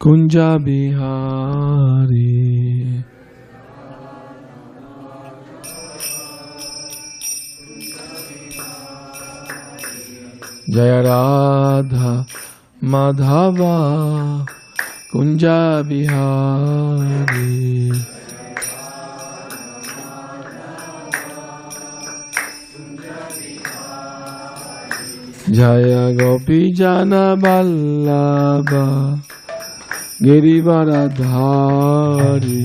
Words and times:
कुंजा 0.00 0.48
बिहारी। 0.56 2.26
जय 10.70 11.00
राधा 11.02 12.26
माधवा 12.84 13.74
कुंजा 15.12 15.58
बिहारी। 15.82 17.48
जय 25.50 25.94
गोपी 26.20 26.60
जन 26.74 27.10
बल्लभा। 27.42 28.86
গিরিবারা 30.18 31.02
ধারে 31.18 32.62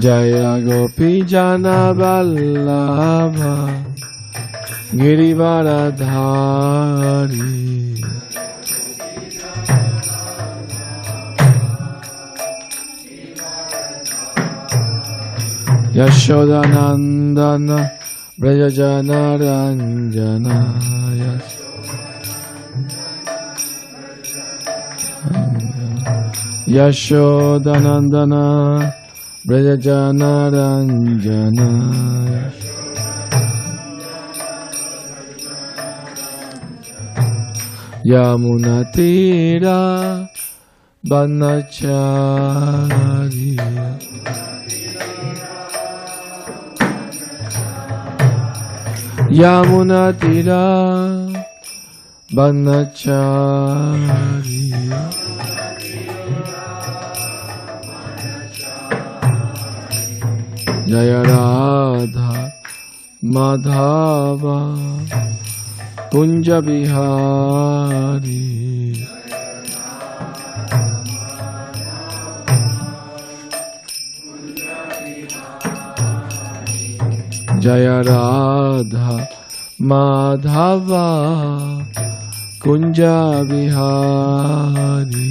জয়া 0.00 0.52
গোপী 0.66 1.12
জানা 1.26 1.80
বল্লাভা 1.98 3.54
গিরিবারা 4.96 5.82
ধারে 6.00 7.50
Yashodanandan 15.94 17.68
Vrajajanaranjanaya 18.40 21.32
Yashodanandana 26.76 28.42
Vrajajanaranjanaya 29.46 32.42
Yamunatira 38.04 39.78
Banachari 41.10 42.30
Yamuna 49.32 50.04
तीरा 50.20 50.62
बनचारी 52.34 53.50
जय 60.90 61.12
राधा 61.26 62.30
माधवा 63.24 64.58
कुंज 66.12 66.50
बिहारी। 66.66 68.42
जय 77.62 77.86
राधा 78.08 79.16
माधवा 79.90 81.06
कुंजा 82.64 83.16
बिहारी 83.50 85.28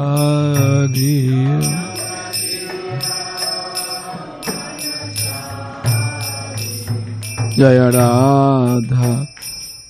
जय 7.60 7.78
राधा 7.94 9.08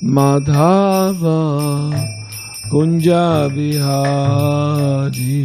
माधव 0.04 1.20
कुंजा 2.70 3.26
Bihari. 3.48 5.36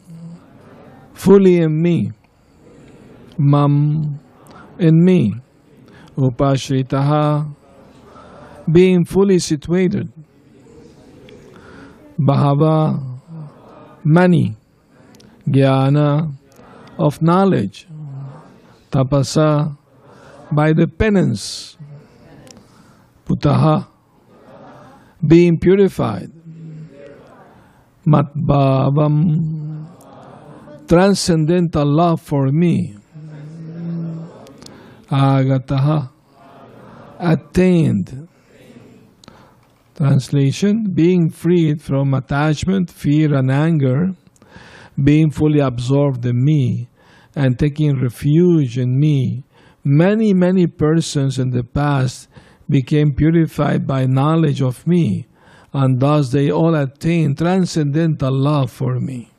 Fully 1.13 1.59
in 1.59 1.83
me. 1.83 2.13
Mam. 3.37 4.19
In 4.79 5.05
me. 5.05 5.35
Upashritaha. 6.17 7.55
Being 8.73 9.05
fully 9.05 9.41
situated 9.41 10.16
bahava 12.19 12.99
many 14.05 14.57
jnana 15.49 16.33
of 16.99 17.21
knowledge 17.21 17.87
tapasa 18.91 19.77
by 20.51 20.73
the 20.73 20.87
penance 20.87 21.77
putaha 23.27 23.87
being 25.27 25.59
purified 25.59 26.31
matbhavam 28.07 29.17
transcendental 30.89 31.85
love 31.85 32.21
for 32.21 32.51
me 32.53 32.95
agataha 35.11 36.11
attained 37.19 38.29
translation 39.97 40.85
being 40.93 41.31
freed 41.31 41.81
from 41.81 42.13
attachment 42.13 42.91
fear 42.91 43.35
and 43.35 43.51
anger 43.51 44.11
being 45.03 45.31
fully 45.31 45.61
absorbed 45.61 46.25
in 46.25 46.45
me 46.45 46.89
and 47.35 47.59
taking 47.59 48.01
refuge 48.01 48.79
in 48.79 48.99
me. 48.99 49.45
Many 49.85 50.35
many 50.35 50.67
persons 50.67 51.39
in 51.39 51.51
the 51.51 51.63
past 51.63 52.29
became 52.69 53.13
purified 53.15 53.87
by 53.87 54.07
knowledge 54.07 54.61
of 54.61 54.87
me 54.87 55.27
and 55.73 56.01
thus 56.01 56.31
they 56.31 56.51
all 56.51 56.75
attained 56.75 57.39
transcendental 57.39 58.33
love 58.33 58.71
for 58.71 58.99
me. 58.99 59.31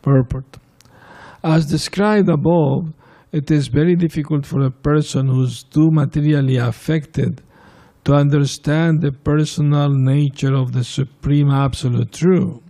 Purport. 0.00 0.58
As 1.44 1.66
described 1.66 2.28
above 2.28 2.92
it 3.32 3.50
is 3.50 3.68
very 3.68 3.96
difficult 3.96 4.44
for 4.44 4.62
a 4.62 4.70
person 4.70 5.28
who's 5.28 5.62
too 5.62 5.90
materially 5.90 6.56
affected 6.56 7.42
to 8.04 8.14
understand 8.14 9.00
the 9.00 9.12
personal 9.12 9.90
nature 9.90 10.54
of 10.54 10.72
the 10.72 10.84
Supreme 10.84 11.50
Absolute 11.50 12.12
Truth. 12.12 12.60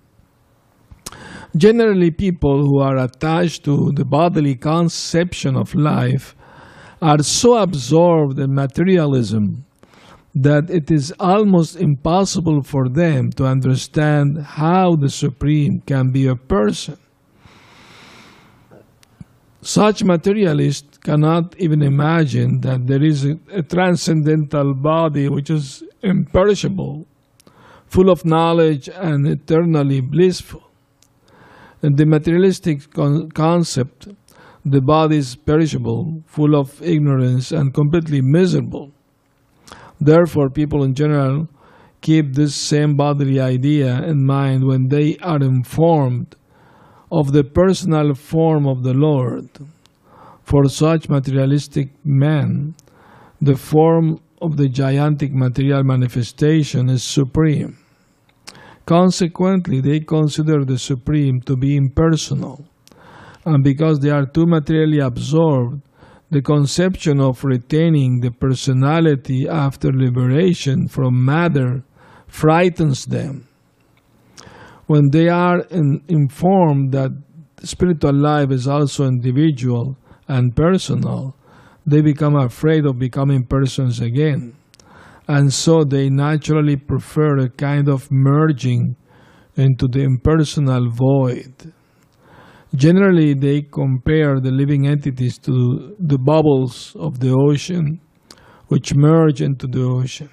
Generally, 1.56 2.12
people 2.12 2.66
who 2.66 2.78
are 2.78 2.96
attached 2.96 3.64
to 3.64 3.92
the 3.92 4.04
bodily 4.04 4.54
conception 4.54 5.56
of 5.56 5.74
life 5.74 6.34
are 7.00 7.22
so 7.22 7.56
absorbed 7.56 8.38
in 8.38 8.54
materialism 8.54 9.64
that 10.34 10.70
it 10.70 10.90
is 10.90 11.12
almost 11.20 11.76
impossible 11.76 12.62
for 12.62 12.88
them 12.88 13.30
to 13.30 13.44
understand 13.44 14.38
how 14.42 14.96
the 14.96 15.10
Supreme 15.10 15.82
can 15.86 16.10
be 16.10 16.26
a 16.26 16.36
person. 16.36 16.96
Such 19.64 20.02
materialists 20.02 20.98
cannot 20.98 21.54
even 21.56 21.82
imagine 21.82 22.62
that 22.62 22.88
there 22.88 23.02
is 23.02 23.24
a, 23.24 23.38
a 23.52 23.62
transcendental 23.62 24.74
body 24.74 25.28
which 25.28 25.50
is 25.50 25.84
imperishable, 26.02 27.06
full 27.86 28.10
of 28.10 28.24
knowledge, 28.24 28.88
and 28.88 29.24
eternally 29.24 30.00
blissful. 30.00 30.64
In 31.80 31.94
the 31.94 32.06
materialistic 32.06 32.92
con- 32.92 33.30
concept, 33.30 34.08
the 34.64 34.80
body 34.80 35.18
is 35.18 35.36
perishable, 35.36 36.24
full 36.26 36.56
of 36.56 36.82
ignorance, 36.82 37.52
and 37.52 37.72
completely 37.72 38.20
miserable. 38.20 38.90
Therefore, 40.00 40.50
people 40.50 40.82
in 40.82 40.94
general 40.94 41.48
keep 42.00 42.34
this 42.34 42.56
same 42.56 42.96
bodily 42.96 43.38
idea 43.38 44.02
in 44.02 44.26
mind 44.26 44.66
when 44.66 44.88
they 44.88 45.18
are 45.18 45.40
informed 45.40 46.34
of 47.12 47.32
the 47.32 47.44
personal 47.44 48.14
form 48.14 48.66
of 48.66 48.82
the 48.82 48.94
Lord. 48.94 49.50
For 50.42 50.66
such 50.68 51.10
materialistic 51.10 51.90
men, 52.04 52.74
the 53.40 53.54
form 53.54 54.18
of 54.40 54.56
the 54.56 54.68
gigantic 54.68 55.32
material 55.34 55.84
manifestation 55.84 56.88
is 56.88 57.04
supreme. 57.04 57.76
Consequently, 58.86 59.80
they 59.80 60.00
consider 60.00 60.64
the 60.64 60.78
Supreme 60.78 61.40
to 61.42 61.56
be 61.56 61.76
impersonal. 61.76 62.64
And 63.44 63.62
because 63.62 64.00
they 64.00 64.10
are 64.10 64.26
too 64.26 64.46
materially 64.46 64.98
absorbed, 64.98 65.82
the 66.30 66.42
conception 66.42 67.20
of 67.20 67.44
retaining 67.44 68.20
the 68.20 68.30
personality 68.30 69.46
after 69.48 69.92
liberation 69.92 70.88
from 70.88 71.24
matter 71.24 71.84
frightens 72.26 73.04
them. 73.06 73.46
When 74.92 75.08
they 75.08 75.30
are 75.30 75.60
in, 75.70 76.02
informed 76.08 76.92
that 76.92 77.12
spiritual 77.62 78.12
life 78.12 78.50
is 78.50 78.68
also 78.68 79.06
individual 79.06 79.96
and 80.28 80.54
personal, 80.54 81.34
they 81.86 82.02
become 82.02 82.36
afraid 82.36 82.84
of 82.84 82.98
becoming 82.98 83.46
persons 83.46 84.00
again. 84.00 84.54
And 85.26 85.50
so 85.50 85.84
they 85.84 86.10
naturally 86.10 86.76
prefer 86.76 87.38
a 87.38 87.48
kind 87.48 87.88
of 87.88 88.10
merging 88.10 88.96
into 89.56 89.88
the 89.88 90.00
impersonal 90.00 90.90
void. 90.90 91.72
Generally, 92.74 93.36
they 93.36 93.62
compare 93.62 94.40
the 94.40 94.50
living 94.50 94.86
entities 94.86 95.38
to 95.38 95.96
the 95.98 96.18
bubbles 96.18 96.94
of 96.96 97.18
the 97.20 97.30
ocean, 97.30 97.98
which 98.68 98.94
merge 98.94 99.40
into 99.40 99.66
the 99.66 99.84
ocean. 99.84 100.28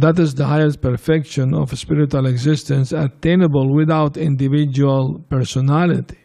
That 0.00 0.18
is 0.18 0.34
the 0.34 0.46
highest 0.46 0.80
perfection 0.80 1.52
of 1.52 1.78
spiritual 1.78 2.24
existence 2.24 2.90
attainable 2.90 3.70
without 3.70 4.16
individual 4.16 5.22
personality. 5.28 6.16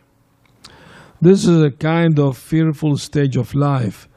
This 1.20 1.46
is 1.46 1.62
a 1.62 1.72
kind 1.72 2.18
of 2.18 2.38
fearful 2.38 2.96
stage 2.96 3.36
of 3.36 3.54
life, 3.54 4.08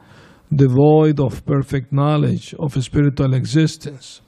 devoid 0.49 1.19
of 1.19 1.45
perfect 1.45 1.91
knowledge 1.91 2.55
of 2.57 2.81
spiritual 2.81 3.33
existence. 3.33 4.21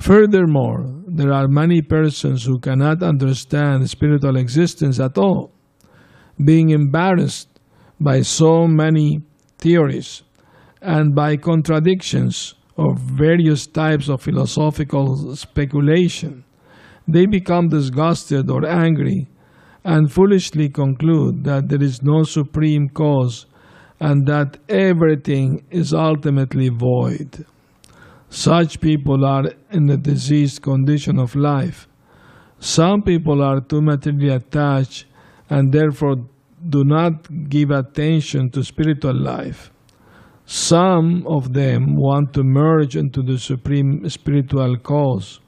Furthermore, 0.00 1.00
there 1.06 1.32
are 1.32 1.46
many 1.46 1.80
persons 1.80 2.44
who 2.44 2.58
cannot 2.58 3.04
understand 3.04 3.88
spiritual 3.88 4.36
existence 4.36 4.98
at 4.98 5.16
all, 5.16 5.52
being 6.44 6.70
embarrassed 6.70 7.60
by 8.00 8.22
so 8.22 8.66
many 8.66 9.20
theories 9.58 10.24
and 10.82 11.14
by 11.14 11.36
contradictions 11.36 12.56
of 12.80 12.98
various 12.98 13.66
types 13.66 14.08
of 14.08 14.22
philosophical 14.22 15.36
speculation. 15.36 16.44
They 17.06 17.26
become 17.26 17.68
disgusted 17.68 18.50
or 18.50 18.66
angry 18.66 19.28
and 19.84 20.10
foolishly 20.10 20.70
conclude 20.70 21.44
that 21.44 21.68
there 21.68 21.82
is 21.82 22.02
no 22.02 22.22
supreme 22.22 22.88
cause 22.88 23.44
and 23.98 24.26
that 24.26 24.56
everything 24.68 25.62
is 25.70 25.92
ultimately 25.92 26.70
void. 26.70 27.44
Such 28.30 28.80
people 28.80 29.26
are 29.26 29.52
in 29.70 29.90
a 29.90 29.98
diseased 29.98 30.62
condition 30.62 31.18
of 31.18 31.34
life. 31.36 31.86
Some 32.60 33.02
people 33.02 33.42
are 33.42 33.60
too 33.60 33.82
materially 33.82 34.30
attached 34.30 35.04
and 35.50 35.72
therefore 35.72 36.16
do 36.68 36.84
not 36.84 37.48
give 37.48 37.70
attention 37.70 38.50
to 38.50 38.62
spiritual 38.62 39.20
life. 39.20 39.70
Some 40.52 41.24
of 41.28 41.52
them 41.52 41.94
want 41.94 42.34
to 42.34 42.42
merge 42.42 42.96
into 42.96 43.22
the 43.22 43.38
supreme 43.38 44.08
spiritual 44.08 44.78
cause, 44.78 45.38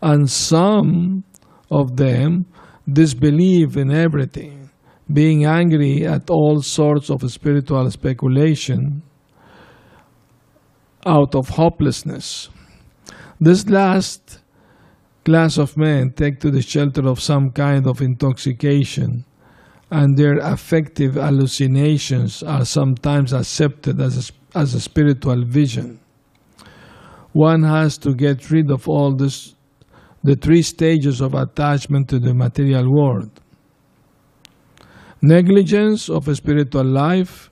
and 0.00 0.30
some 0.30 1.24
of 1.68 1.96
them 1.96 2.46
disbelieve 2.88 3.76
in 3.76 3.90
everything, 3.90 4.70
being 5.12 5.44
angry 5.44 6.06
at 6.06 6.30
all 6.30 6.62
sorts 6.62 7.10
of 7.10 7.28
spiritual 7.28 7.90
speculation 7.90 9.02
out 11.04 11.34
of 11.34 11.48
hopelessness. 11.48 12.48
This 13.40 13.68
last 13.68 14.38
class 15.24 15.58
of 15.58 15.76
men 15.76 16.12
take 16.12 16.38
to 16.38 16.52
the 16.52 16.62
shelter 16.62 17.08
of 17.08 17.20
some 17.20 17.50
kind 17.50 17.84
of 17.88 18.00
intoxication, 18.00 19.24
and 19.90 20.16
their 20.16 20.38
affective 20.38 21.14
hallucinations 21.14 22.42
are 22.42 22.64
sometimes 22.64 23.32
accepted 23.32 24.00
as 24.00 24.30
a, 24.30 24.58
as 24.58 24.74
a 24.74 24.80
spiritual 24.80 25.44
vision. 25.44 26.00
One 27.32 27.62
has 27.62 27.98
to 27.98 28.14
get 28.14 28.50
rid 28.50 28.70
of 28.70 28.88
all 28.88 29.14
this, 29.14 29.54
the 30.24 30.36
three 30.36 30.62
stages 30.62 31.20
of 31.20 31.34
attachment 31.34 32.08
to 32.08 32.18
the 32.18 32.34
material 32.34 32.90
world 32.90 33.40
negligence 35.22 36.08
of 36.08 36.28
a 36.28 36.34
spiritual 36.34 36.84
life, 36.84 37.50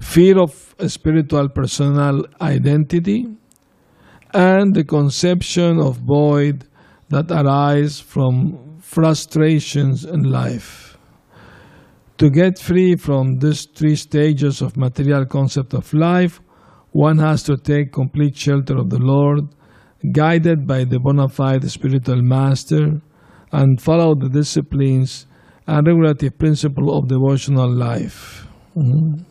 fear 0.00 0.38
of 0.38 0.74
a 0.78 0.88
spiritual 0.88 1.48
personal 1.48 2.24
identity, 2.40 3.26
and 4.34 4.74
the 4.74 4.84
conception 4.84 5.78
of 5.78 5.96
void 5.98 6.64
that 7.08 7.30
arise 7.30 8.00
from 8.00 8.78
frustrations 8.80 10.04
in 10.04 10.22
life. 10.24 10.85
To 12.18 12.30
get 12.30 12.58
free 12.58 12.96
from 12.96 13.38
these 13.38 13.66
three 13.66 13.94
stages 13.96 14.62
of 14.62 14.76
material 14.76 15.26
concept 15.26 15.74
of 15.74 15.92
life, 15.92 16.40
one 16.92 17.18
has 17.18 17.42
to 17.42 17.56
take 17.58 17.92
complete 17.92 18.36
shelter 18.36 18.78
of 18.78 18.88
the 18.88 18.98
Lord, 18.98 19.44
guided 20.12 20.66
by 20.66 20.84
the 20.84 20.98
bona 20.98 21.28
fide 21.28 21.68
spiritual 21.70 22.22
master, 22.22 23.02
and 23.52 23.80
follow 23.80 24.14
the 24.14 24.30
disciplines 24.30 25.26
and 25.66 25.86
regulative 25.86 26.38
principle 26.38 26.96
of 26.96 27.08
devotional 27.08 27.70
life. 27.70 28.46
Mhm. 28.76 29.24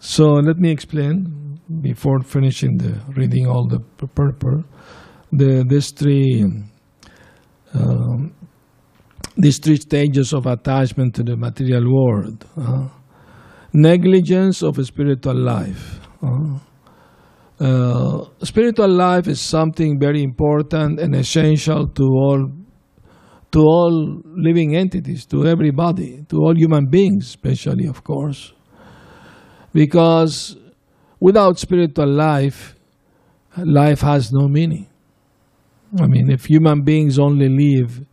So 0.00 0.32
let 0.32 0.58
me 0.58 0.70
explain 0.70 1.60
before 1.80 2.20
finishing 2.20 2.76
the 2.78 3.00
reading 3.16 3.46
all 3.46 3.68
the 3.68 3.80
purpose. 4.14 4.64
The 5.30 5.64
these 5.68 5.92
three 5.92 6.44
um, 7.74 8.29
these 9.36 9.58
three 9.58 9.76
stages 9.76 10.32
of 10.32 10.46
attachment 10.46 11.14
to 11.14 11.22
the 11.22 11.36
material 11.36 11.84
world. 11.92 12.44
uh, 12.56 12.88
negligence 13.72 14.62
of 14.62 14.84
spiritual 14.84 15.36
life. 15.36 16.00
uh, 16.22 16.58
uh, 17.60 18.24
spiritual 18.42 18.88
life 18.88 19.28
is 19.28 19.40
something 19.40 19.98
very 20.00 20.22
important 20.22 20.98
and 20.98 21.14
essential 21.14 21.86
to 21.88 22.02
all 22.04 22.50
to 23.52 23.58
all 23.58 24.22
living 24.24 24.76
entities, 24.76 25.26
to 25.26 25.44
everybody, 25.44 26.24
to 26.28 26.36
all 26.36 26.56
human 26.56 26.86
beings, 26.88 27.26
especially, 27.26 27.86
of 27.86 28.04
course. 28.04 28.52
Because 29.72 30.56
without 31.18 31.58
spiritual 31.58 32.08
life, 32.08 32.76
life 33.56 34.02
has 34.02 34.32
no 34.32 34.46
meaning. 34.46 34.86
I 36.00 36.06
mean, 36.06 36.30
if 36.30 36.44
human 36.44 36.82
beings 36.84 37.18
only 37.18 37.48
live 37.48 38.06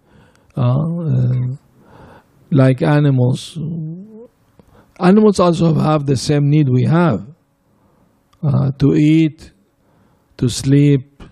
like 2.51 2.81
animals, 2.81 3.57
animals 4.99 5.39
also 5.39 5.73
have 5.75 6.05
the 6.05 6.15
same 6.15 6.49
need 6.49 6.69
we 6.69 6.83
have 6.83 7.27
uh, 8.43 8.71
to 8.79 8.93
eat, 8.95 9.51
to 10.37 10.49
sleep, 10.49 11.23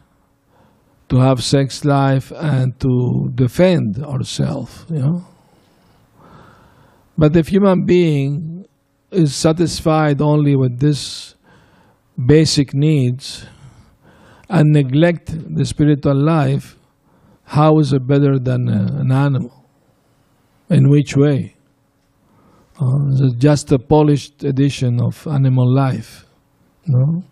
to 1.09 1.17
have 1.17 1.43
sex 1.43 1.85
life, 1.85 2.31
and 2.35 2.79
to 2.79 3.31
defend 3.35 4.03
ourselves. 4.03 4.85
You 4.89 4.99
know? 4.99 5.25
But 7.17 7.35
if 7.35 7.47
human 7.47 7.85
being 7.85 8.65
is 9.11 9.33
satisfied 9.35 10.21
only 10.21 10.55
with 10.55 10.79
this 10.79 11.35
basic 12.25 12.73
needs 12.73 13.45
and 14.49 14.71
neglect 14.71 15.33
the 15.55 15.65
spiritual 15.65 16.15
life, 16.15 16.75
how 17.45 17.79
is 17.79 17.93
it 17.93 18.07
better 18.07 18.39
than 18.39 18.67
uh, 18.67 19.01
an 19.01 19.11
animal? 19.11 19.65
In 20.69 20.89
which 20.89 21.15
way? 21.15 21.55
Uh, 22.79 23.31
just 23.37 23.71
a 23.71 23.79
polished 23.79 24.43
edition 24.43 24.99
of 25.01 25.25
animal 25.27 25.73
life. 25.73 26.25
No? 26.87 27.23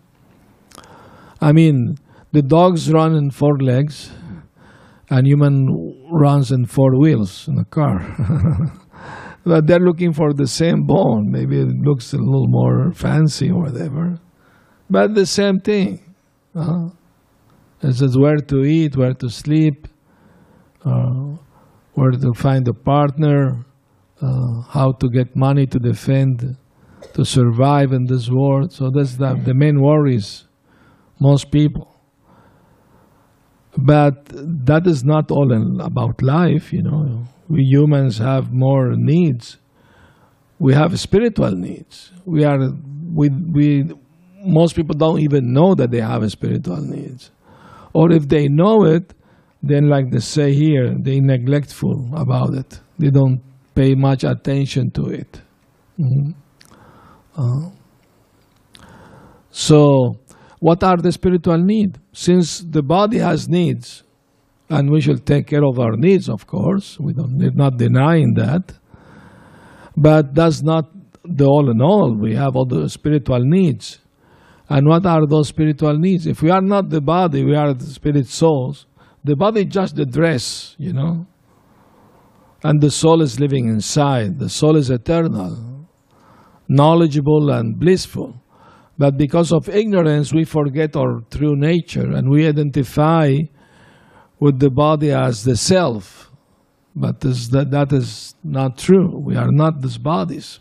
I 1.40 1.52
mean, 1.52 1.96
the 2.32 2.42
dogs 2.42 2.90
run 2.90 3.14
in 3.14 3.30
four 3.30 3.58
legs, 3.58 4.10
and 5.10 5.26
human 5.26 5.68
runs 6.10 6.50
in 6.50 6.64
four 6.64 6.98
wheels 6.98 7.46
in 7.48 7.58
a 7.58 7.64
car. 7.64 8.00
but 9.44 9.66
they're 9.66 9.78
looking 9.78 10.12
for 10.12 10.32
the 10.32 10.46
same 10.46 10.86
bone. 10.86 11.30
Maybe 11.30 11.60
it 11.60 11.68
looks 11.82 12.12
a 12.12 12.16
little 12.16 12.48
more 12.48 12.92
fancy 12.92 13.50
or 13.50 13.64
whatever, 13.64 14.18
but 14.88 15.14
the 15.14 15.26
same 15.26 15.60
thing. 15.60 16.14
Uh, 16.54 16.88
it's 17.82 17.98
just 17.98 18.18
where 18.18 18.38
to 18.38 18.64
eat, 18.64 18.96
where 18.96 19.12
to 19.14 19.28
sleep, 19.28 19.86
where 20.84 22.10
to 22.10 22.34
find 22.34 22.66
a 22.68 22.74
partner, 22.74 23.64
uh, 24.20 24.62
how 24.68 24.92
to 24.92 25.08
get 25.08 25.34
money 25.36 25.66
to 25.66 25.78
defend, 25.78 26.56
to 27.14 27.24
survive 27.24 27.92
in 27.92 28.06
this 28.06 28.28
world. 28.30 28.72
So 28.72 28.90
that's 28.90 29.16
the, 29.16 29.34
the 29.44 29.54
main 29.54 29.80
worries 29.80 30.46
most 31.20 31.50
people. 31.50 31.90
But 33.76 34.26
that 34.66 34.86
is 34.86 35.04
not 35.04 35.30
all 35.30 35.52
in, 35.52 35.80
about 35.80 36.22
life, 36.22 36.72
you 36.72 36.82
know. 36.82 37.24
We 37.48 37.62
humans 37.62 38.18
have 38.18 38.52
more 38.52 38.94
needs. 38.96 39.58
We 40.58 40.74
have 40.74 40.98
spiritual 40.98 41.52
needs. 41.52 42.12
We 42.24 42.44
are 42.44 42.58
we 43.12 43.28
we 43.28 43.90
most 44.44 44.76
people 44.76 44.94
don't 44.94 45.20
even 45.20 45.52
know 45.52 45.74
that 45.74 45.90
they 45.90 46.00
have 46.00 46.30
spiritual 46.30 46.80
needs. 46.82 47.30
Or 47.92 48.12
if 48.12 48.28
they 48.28 48.48
know 48.48 48.84
it, 48.84 49.12
then 49.68 49.88
like 49.88 50.10
they 50.10 50.18
say 50.20 50.52
here, 50.52 50.94
they 50.98 51.20
neglectful 51.20 52.10
about 52.14 52.54
it. 52.54 52.80
They 52.98 53.10
don't 53.10 53.40
pay 53.74 53.94
much 53.94 54.24
attention 54.24 54.90
to 54.92 55.06
it. 55.06 55.42
Mhm. 55.98 56.34
Uh, 57.36 57.70
so, 59.50 60.16
what 60.60 60.82
are 60.82 60.96
the 60.96 61.12
spiritual 61.12 61.58
needs? 61.58 61.98
Since 62.12 62.60
the 62.60 62.82
body 62.82 63.18
has 63.18 63.48
needs, 63.48 64.02
and 64.70 64.90
we 64.90 65.00
should 65.00 65.26
take 65.26 65.46
care 65.46 65.64
of 65.64 65.78
our 65.78 65.96
needs, 65.96 66.28
of 66.28 66.46
course, 66.46 66.98
we 66.98 67.12
don't, 67.12 67.36
we're 67.38 67.50
not 67.50 67.76
denying 67.76 68.34
that, 68.34 68.72
but 69.96 70.34
that's 70.34 70.62
not 70.62 70.86
the 71.24 71.44
all 71.46 71.70
in 71.70 71.80
all. 71.80 72.14
We 72.14 72.34
have 72.34 72.54
the 72.68 72.88
spiritual 72.88 73.40
needs. 73.40 73.98
And 74.68 74.88
what 74.88 75.04
are 75.06 75.26
those 75.26 75.48
spiritual 75.48 75.98
needs? 75.98 76.26
If 76.26 76.42
we 76.42 76.50
are 76.50 76.62
not 76.62 76.88
the 76.88 77.00
body, 77.00 77.44
we 77.44 77.54
are 77.54 77.74
the 77.74 77.84
spirit 77.84 78.26
souls. 78.26 78.86
The 79.24 79.36
body 79.36 79.62
is 79.62 79.66
just 79.68 79.96
the 79.96 80.04
dress, 80.04 80.76
you 80.78 80.92
know. 80.92 81.26
And 82.62 82.80
the 82.80 82.90
soul 82.90 83.22
is 83.22 83.40
living 83.40 83.68
inside. 83.68 84.38
The 84.38 84.48
soul 84.48 84.76
is 84.76 84.90
eternal, 84.90 85.86
knowledgeable, 86.68 87.50
and 87.50 87.78
blissful. 87.78 88.40
But 88.96 89.16
because 89.16 89.52
of 89.52 89.68
ignorance, 89.68 90.32
we 90.32 90.44
forget 90.44 90.96
our 90.96 91.22
true 91.30 91.56
nature 91.56 92.12
and 92.12 92.30
we 92.30 92.46
identify 92.46 93.38
with 94.38 94.60
the 94.60 94.70
body 94.70 95.10
as 95.10 95.44
the 95.44 95.56
self. 95.56 96.30
But 96.94 97.20
this, 97.20 97.48
that, 97.48 97.70
that 97.72 97.92
is 97.92 98.34
not 98.44 98.78
true. 98.78 99.18
We 99.18 99.36
are 99.36 99.50
not 99.50 99.82
these 99.82 99.98
bodies. 99.98 100.60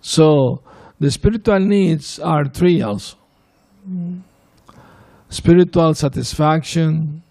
So, 0.00 0.62
the 0.98 1.10
spiritual 1.10 1.60
needs 1.60 2.18
are 2.18 2.44
three 2.46 2.82
also 2.82 3.16
mm. 3.88 4.20
Spiritual 5.30 5.94
satisfaction, 5.94 7.22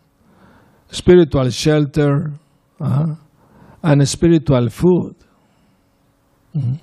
spiritual 0.90 1.50
shelter, 1.50 2.32
uh, 2.80 3.16
and 3.84 4.08
spiritual 4.08 4.70
food. 4.70 5.16
Mhm. 6.56 6.80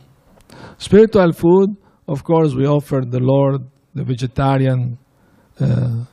Spiritual 0.79 1.33
food, 1.33 1.77
of 2.09 2.25
course, 2.25 2.55
we 2.55 2.67
offer 2.67 3.01
the 3.09 3.21
Lord 3.21 3.63
the 3.95 4.05
vegetarian 4.05 4.99
uh, 5.61 6.05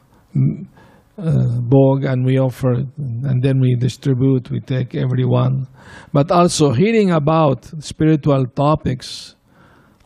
uh, 1.18 1.60
bhog, 1.72 2.06
and 2.06 2.26
we 2.26 2.38
offer, 2.40 2.74
and 2.98 3.42
then 3.42 3.60
we 3.60 3.76
distribute. 3.76 4.50
We 4.52 4.60
take 4.60 4.96
everyone, 4.96 5.68
but 6.14 6.32
also 6.32 6.72
hearing 6.74 7.12
about 7.12 7.66
spiritual 7.84 8.46
topics, 8.56 9.36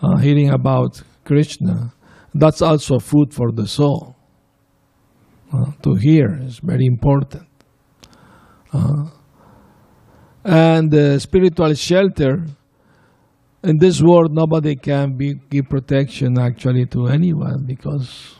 uh, 0.01 0.17
hearing 0.17 0.49
about 0.51 1.01
Krishna. 1.25 1.91
That's 2.33 2.61
also 2.61 2.99
food 2.99 3.33
for 3.33 3.51
the 3.51 3.67
soul. 3.67 4.14
Uh, 5.55 5.71
to 5.83 5.95
hear 5.95 6.39
is 6.41 6.59
very 6.59 6.85
important. 6.85 7.47
Uh, 8.73 9.05
and 10.43 11.21
spiritual 11.21 11.73
shelter 11.73 12.45
in 13.63 13.77
this 13.77 14.01
world 14.01 14.31
nobody 14.33 14.75
can 14.75 15.15
be, 15.17 15.35
give 15.49 15.69
protection 15.69 16.37
actually 16.39 16.85
to 16.85 17.07
anyone 17.07 17.63
because 17.65 18.35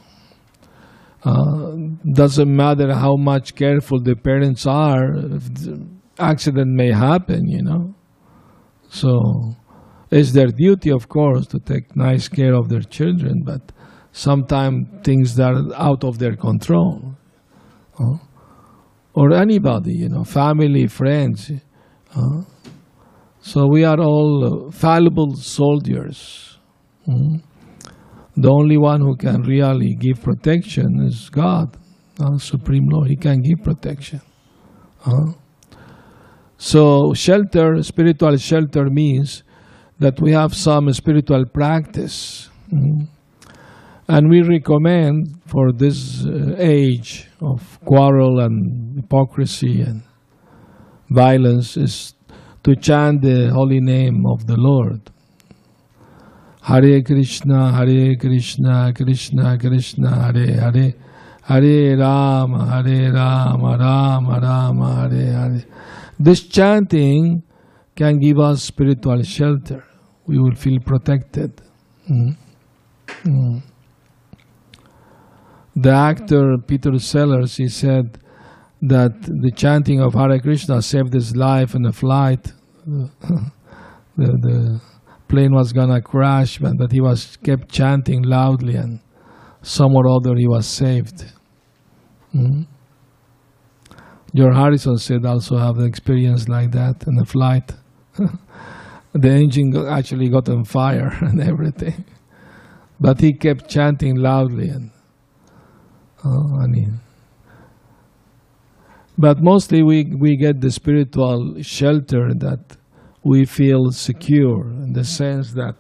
uh, 1.24 1.72
doesn't 2.14 2.54
matter 2.56 2.94
how 2.94 3.16
much 3.16 3.56
careful 3.56 4.00
the 4.00 4.16
parents 4.16 4.66
are 4.68 5.14
the 5.14 5.88
accident 6.20 6.72
may 6.72 6.92
happen 6.92 7.48
you 7.48 7.64
know 7.64 7.94
so 8.90 9.56
it's 10.12 10.32
their 10.34 10.48
duty 10.48 10.92
of 10.92 11.10
course 11.10 11.48
to 11.48 11.60
take 11.60 11.96
nice 11.96 12.28
care 12.28 12.54
of 12.54 12.70
their 12.70 12.82
children 12.98 13.42
but 13.44 13.72
sometimes 14.16 14.88
things 15.04 15.36
that 15.36 15.52
are 15.52 15.76
out 15.76 16.04
of 16.04 16.18
their 16.20 16.36
control 16.36 17.16
uh, 18.00 18.18
or 19.14 19.34
anybody 19.34 19.94
you 19.94 20.10
know 20.10 20.24
family 20.24 20.88
friends 20.88 21.52
uh, 22.16 22.42
so 23.46 23.68
we 23.68 23.84
are 23.84 24.00
all 24.00 24.68
uh, 24.70 24.72
fallible 24.72 25.36
soldiers. 25.36 26.58
Mm. 27.08 27.44
The 28.36 28.50
only 28.50 28.76
one 28.76 29.02
who 29.02 29.16
can 29.16 29.44
really 29.44 29.94
give 29.94 30.24
protection 30.24 31.06
is 31.06 31.30
God. 31.30 31.78
uh, 32.20 32.40
Supreme 32.40 32.88
Lord. 32.90 33.08
He 33.10 33.16
can 33.16 33.42
give 33.42 33.64
protection. 33.64 34.22
Uh, 35.06 35.34
so, 36.58 37.14
shelter, 37.14 37.84
spiritual 37.84 38.36
shelter 38.38 38.86
means 38.86 39.44
that 40.00 40.20
we 40.20 40.32
have 40.32 40.56
some 40.56 40.92
spiritual 40.94 41.46
practice. 41.46 42.50
Mm. 42.74 43.08
And 44.08 44.30
we 44.30 44.44
recommend 44.44 45.42
for 45.48 45.72
this 45.72 46.26
uh, 46.26 46.56
age 46.60 47.28
of 47.42 47.80
quarrel 47.84 48.40
and 48.40 48.98
hypocrisy 48.98 49.82
and 49.82 50.04
violence 51.10 51.76
is 51.76 52.14
to 52.64 52.76
chant 52.76 53.22
the 53.24 53.50
holy 53.52 53.80
name 53.80 54.26
of 54.28 54.46
the 54.46 54.58
Lord. 54.58 55.02
Hare 56.62 57.02
Krishna, 57.02 57.72
Hare 57.72 58.16
Krishna, 58.16 58.94
Krishna 58.96 59.58
Krishna, 59.58 60.10
Hare 60.10 60.60
Hare, 60.60 60.94
Hare 61.44 61.98
Rama, 61.98 62.84
Hare 62.84 63.12
Rama, 63.12 63.78
Rama 63.78 64.40
Rama, 64.40 65.10
Hare 65.10 65.34
Hare. 65.34 65.64
This 66.20 66.48
chanting 66.48 67.44
can 67.96 68.20
give 68.20 68.40
us 68.40 68.64
spiritual 68.64 69.24
shelter. 69.24 69.84
We 70.28 70.38
will 70.40 70.56
feel 70.56 70.80
protected. 70.80 71.62
Mm. 72.10 72.36
Mm. 73.24 73.62
The 75.76 75.92
actor 75.92 76.56
Peter 76.66 76.98
Sellers, 77.00 77.58
he 77.58 77.68
said 77.68 78.18
that 78.82 79.22
the 79.24 79.52
chanting 79.52 80.00
of 80.02 80.14
Hare 80.14 80.40
Krishna 80.40 80.82
saved 80.82 81.14
his 81.14 81.36
life 81.36 81.76
in 81.76 81.86
a 81.86 81.92
flight. 81.92 82.54
the, 82.86 83.12
the 84.16 84.82
plane 85.28 85.54
was 85.54 85.74
gonna 85.74 86.02
crash, 86.02 86.60
but, 86.60 86.78
but 86.78 86.92
he 86.94 87.02
was 87.02 87.38
kept 87.44 87.70
chanting 87.70 88.24
loudly, 88.24 88.76
and 88.76 89.02
some 89.62 89.94
or 89.96 90.08
other 90.08 90.36
he 90.36 90.48
was 90.48 90.66
saved. 90.66 91.26
Mm. 92.34 92.68
George 94.34 94.56
Harrison 94.56 94.98
said 94.98 95.26
also 95.26 95.58
have 95.58 95.78
an 95.78 95.86
experience 95.86 96.48
like 96.48 96.72
that 96.72 97.06
in 97.08 97.20
a 97.20 97.26
flight. 97.26 97.74
the 99.14 99.30
engine 99.30 99.76
actually 99.88 100.30
got 100.30 100.48
on 100.48 100.64
fire 100.64 101.18
and 101.22 101.42
everything, 101.42 102.06
but 103.00 103.20
he 103.20 103.34
kept 103.34 103.68
chanting 103.70 104.16
loudly 104.16 104.70
and 104.70 104.92
oh, 106.26 106.60
I 106.62 106.68
mean. 106.68 107.00
But 109.18 109.42
mostly 109.42 109.82
we, 109.82 110.06
we 110.06 110.36
get 110.36 110.60
the 110.60 110.72
spiritual 110.72 111.62
shelter 111.62 112.34
that 112.34 112.78
we 113.24 113.46
feel 113.46 113.92
secure 113.92 114.70
in 114.70 114.94
the 114.94 115.04
sense 115.04 115.54
that 115.54 115.76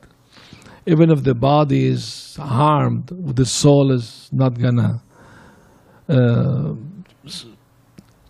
even 0.85 1.09
if 1.11 1.23
the 1.23 1.35
body 1.35 1.87
is 1.87 2.37
harmed, 2.39 3.07
the 3.07 3.45
soul 3.45 3.91
is 3.91 4.29
not 4.31 4.57
gonna 4.57 5.01
uh, 6.07 6.73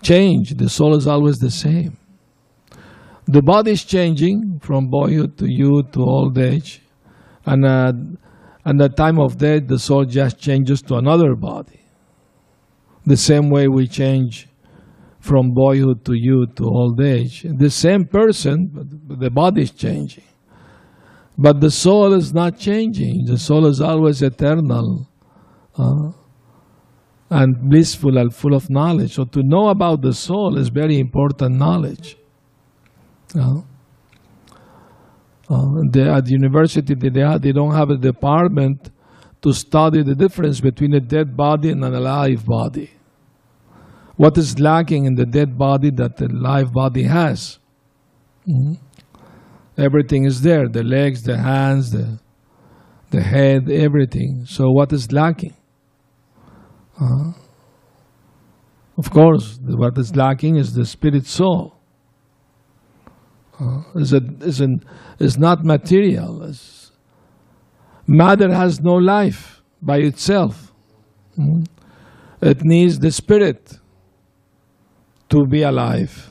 change. 0.01 0.55
The 0.55 0.69
soul 0.69 0.95
is 0.95 1.07
always 1.07 1.37
the 1.37 1.51
same. 1.51 1.97
The 3.27 3.41
body 3.41 3.71
is 3.71 3.83
changing 3.83 4.59
from 4.61 4.87
boyhood 4.87 5.37
to 5.39 5.47
youth 5.47 5.91
to 5.93 6.01
old 6.01 6.37
age, 6.37 6.81
and 7.45 7.65
uh, 7.65 7.93
at 8.65 8.77
the 8.77 8.89
time 8.89 9.19
of 9.19 9.37
death, 9.37 9.67
the 9.67 9.79
soul 9.79 10.05
just 10.05 10.39
changes 10.39 10.81
to 10.83 10.95
another 10.95 11.35
body. 11.35 11.84
The 13.05 13.17
same 13.17 13.49
way 13.49 13.67
we 13.67 13.87
change 13.87 14.47
from 15.19 15.53
boyhood 15.53 16.05
to 16.05 16.13
youth 16.13 16.55
to 16.55 16.65
old 16.65 17.01
age. 17.01 17.45
The 17.47 17.69
same 17.69 18.05
person, 18.05 18.69
but 18.73 19.19
the 19.19 19.29
body 19.29 19.63
is 19.63 19.71
changing. 19.71 20.23
But 21.37 21.59
the 21.61 21.71
soul 21.71 22.13
is 22.13 22.33
not 22.33 22.57
changing. 22.57 23.25
The 23.25 23.37
soul 23.37 23.65
is 23.65 23.81
always 23.81 24.21
eternal 24.21 25.09
uh, 25.77 26.11
and 27.29 27.69
blissful 27.69 28.17
and 28.17 28.33
full 28.33 28.53
of 28.53 28.69
knowledge. 28.69 29.15
So 29.15 29.25
to 29.25 29.41
know 29.43 29.69
about 29.69 30.01
the 30.01 30.13
soul 30.13 30.57
is 30.57 30.69
very 30.69 30.99
important 30.99 31.55
knowledge. 31.55 32.17
Uh, 33.37 33.61
uh, 35.49 35.81
they, 35.91 36.07
at 36.07 36.25
the 36.25 36.31
university, 36.31 36.95
they, 36.95 37.09
they 37.09 37.51
don't 37.51 37.73
have 37.73 37.89
a 37.89 37.97
department 37.97 38.91
to 39.45 39.53
study 39.53 40.01
the 40.01 40.15
difference 40.15 40.59
between 40.59 40.95
a 40.95 40.99
dead 40.99 41.37
body 41.37 41.69
and 41.69 41.85
an 41.85 41.93
alive 41.93 42.43
body. 42.47 42.89
What 44.15 44.39
is 44.39 44.59
lacking 44.59 45.05
in 45.05 45.13
the 45.13 45.25
dead 45.25 45.55
body 45.55 45.91
that 45.91 46.17
the 46.17 46.27
live 46.29 46.73
body 46.73 47.03
has? 47.03 47.59
Mm-hmm. 48.47 48.73
Everything 49.77 50.25
is 50.25 50.41
there 50.41 50.67
the 50.67 50.81
legs, 50.83 51.21
the 51.21 51.37
hands, 51.37 51.91
the, 51.91 52.19
the 53.11 53.21
head, 53.21 53.69
everything. 53.69 54.45
So, 54.47 54.71
what 54.71 54.91
is 54.91 55.11
lacking? 55.11 55.53
Uh, 56.99 57.33
of 58.97 59.11
course, 59.11 59.59
what 59.61 59.95
is 59.99 60.15
lacking 60.15 60.55
is 60.55 60.73
the 60.73 60.85
spirit 60.87 61.27
soul. 61.27 61.75
Uh, 63.59 63.83
is, 63.93 64.11
a, 64.11 64.21
is, 64.41 64.59
an, 64.59 64.83
is 65.19 65.37
not 65.37 65.63
material. 65.63 66.43
It's, 66.43 66.84
matter 68.07 68.53
has 68.53 68.79
no 68.81 68.95
life 68.95 69.61
by 69.81 69.97
itself. 69.97 70.71
Mm-hmm. 71.37 71.63
It 72.41 72.63
needs 72.63 72.99
the 72.99 73.11
spirit 73.11 73.79
to 75.29 75.45
be 75.45 75.63
alive. 75.63 76.29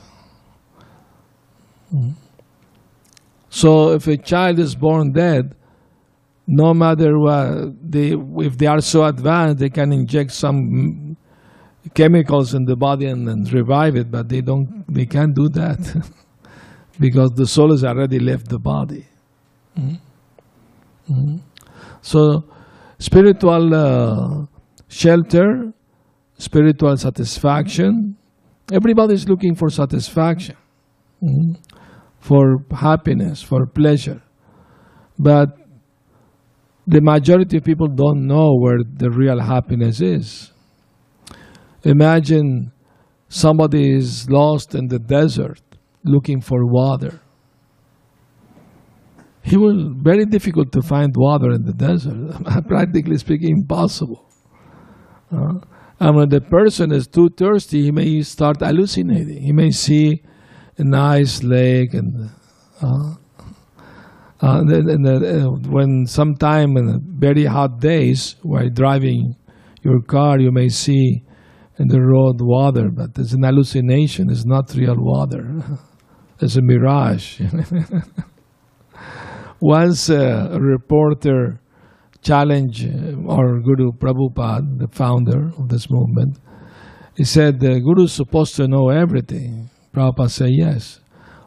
So 3.49 3.91
if 3.91 4.07
a 4.07 4.17
child 4.17 4.59
is 4.59 4.75
born 4.75 5.13
dead, 5.13 5.55
no 6.47 6.73
matter 6.73 7.17
what, 7.17 7.91
they, 7.91 8.13
if 8.45 8.57
they 8.57 8.67
are 8.67 8.81
so 8.81 9.05
advanced, 9.05 9.59
they 9.59 9.69
can 9.69 9.91
inject 9.93 10.31
some 10.31 11.15
chemicals 11.93 12.53
in 12.53 12.65
the 12.65 12.75
body 12.75 13.05
and, 13.05 13.27
and 13.29 13.51
revive 13.51 13.95
it, 13.95 14.11
but 14.11 14.27
they 14.27 14.41
don't. 14.41 14.83
They 14.93 15.05
can't 15.05 15.33
do 15.33 15.49
that 15.49 15.79
because 16.99 17.31
the 17.31 17.47
soul 17.47 17.71
has 17.71 17.83
already 17.83 18.19
left 18.19 18.49
the 18.49 18.59
body. 18.59 19.05
Mm-hmm. 19.77 21.13
Mm-hmm. 21.13 21.37
So, 22.05 22.43
spiritual 22.99 23.73
uh, 23.73 24.45
shelter, 24.87 25.73
spiritual 26.37 26.97
satisfaction, 26.97 28.17
Everybody 28.71 29.13
is 29.13 29.29
looking 29.29 29.53
for 29.53 29.69
satisfaction, 29.69 30.55
mm-hmm. 31.21 31.53
for 32.19 32.57
happiness, 32.71 33.43
for 33.43 33.67
pleasure. 33.67 34.23
But 35.19 35.49
the 36.87 36.99
majority 37.01 37.57
of 37.57 37.63
people 37.63 37.87
don't 37.87 38.25
know 38.25 38.55
where 38.55 38.79
the 38.83 39.11
real 39.11 39.39
happiness 39.39 40.01
is. 40.01 40.51
Imagine 41.83 42.71
somebody 43.29 43.95
is 43.95 44.27
lost 44.31 44.73
in 44.73 44.87
the 44.87 44.97
desert 44.97 45.61
looking 46.03 46.41
for 46.41 46.65
water. 46.65 47.21
He 49.45 49.57
will 49.57 49.93
very 50.01 50.25
difficult 50.25 50.71
to 50.71 50.81
find 50.81 51.13
water 51.15 51.51
in 51.51 51.65
the 51.65 51.73
desert. 51.73 52.17
Practically 52.67 53.17
speaking, 53.17 53.59
impossible. 53.59 54.27
Uh, 55.31 55.59
and 55.99 56.15
when 56.15 56.29
the 56.29 56.41
person 56.41 56.91
is 56.91 57.05
too 57.07 57.29
thirsty, 57.29 57.83
he 57.83 57.91
may 57.91 58.21
start 58.23 58.59
hallucinating. 58.59 59.43
He 59.43 59.51
may 59.51 59.69
see 59.69 60.23
a 60.79 60.83
nice 60.83 61.43
lake 61.43 61.93
and 61.93 62.31
uh, 62.81 63.13
uh, 64.41 64.61
and, 64.61 65.07
uh, 65.07 65.49
when 65.69 66.05
sometime 66.07 66.75
in 66.75 67.01
very 67.17 67.45
hot 67.45 67.79
days 67.79 68.35
while 68.41 68.69
driving 68.69 69.35
your 69.83 70.01
car, 70.01 70.39
you 70.39 70.51
may 70.51 70.69
see 70.69 71.23
in 71.77 71.87
the 71.87 72.01
road 72.01 72.37
water, 72.41 72.89
but 72.89 73.11
it's 73.17 73.33
an 73.33 73.43
hallucination. 73.43 74.29
It's 74.29 74.45
not 74.45 74.73
real 74.73 74.97
water. 74.97 75.43
It's 76.41 76.57
a 76.57 76.61
mirage. 76.61 77.39
Once 79.67 80.09
a 80.09 80.59
reporter 80.61 81.59
challenge 82.21 82.85
uh, 82.85 83.15
our 83.27 83.59
Guru 83.61 83.91
Prabhupada, 83.93 84.77
the 84.77 84.87
founder 84.87 85.51
of 85.57 85.69
this 85.69 85.89
movement. 85.89 86.37
He 87.17 87.23
said, 87.23 87.59
the 87.59 87.79
Guru 87.79 88.03
is 88.03 88.13
supposed 88.13 88.55
to 88.57 88.67
know 88.67 88.89
everything. 88.89 89.71
Prabhupada 89.91 90.29
said, 90.29 90.49
yes. 90.51 90.99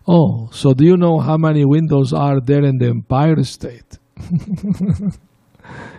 Oh, 0.08 0.48
so 0.50 0.74
do 0.74 0.84
you 0.84 0.96
know 0.96 1.20
how 1.20 1.36
many 1.36 1.64
windows 1.64 2.12
are 2.12 2.40
there 2.40 2.64
in 2.64 2.78
the 2.78 2.88
Empire 2.88 3.40
State? 3.44 3.98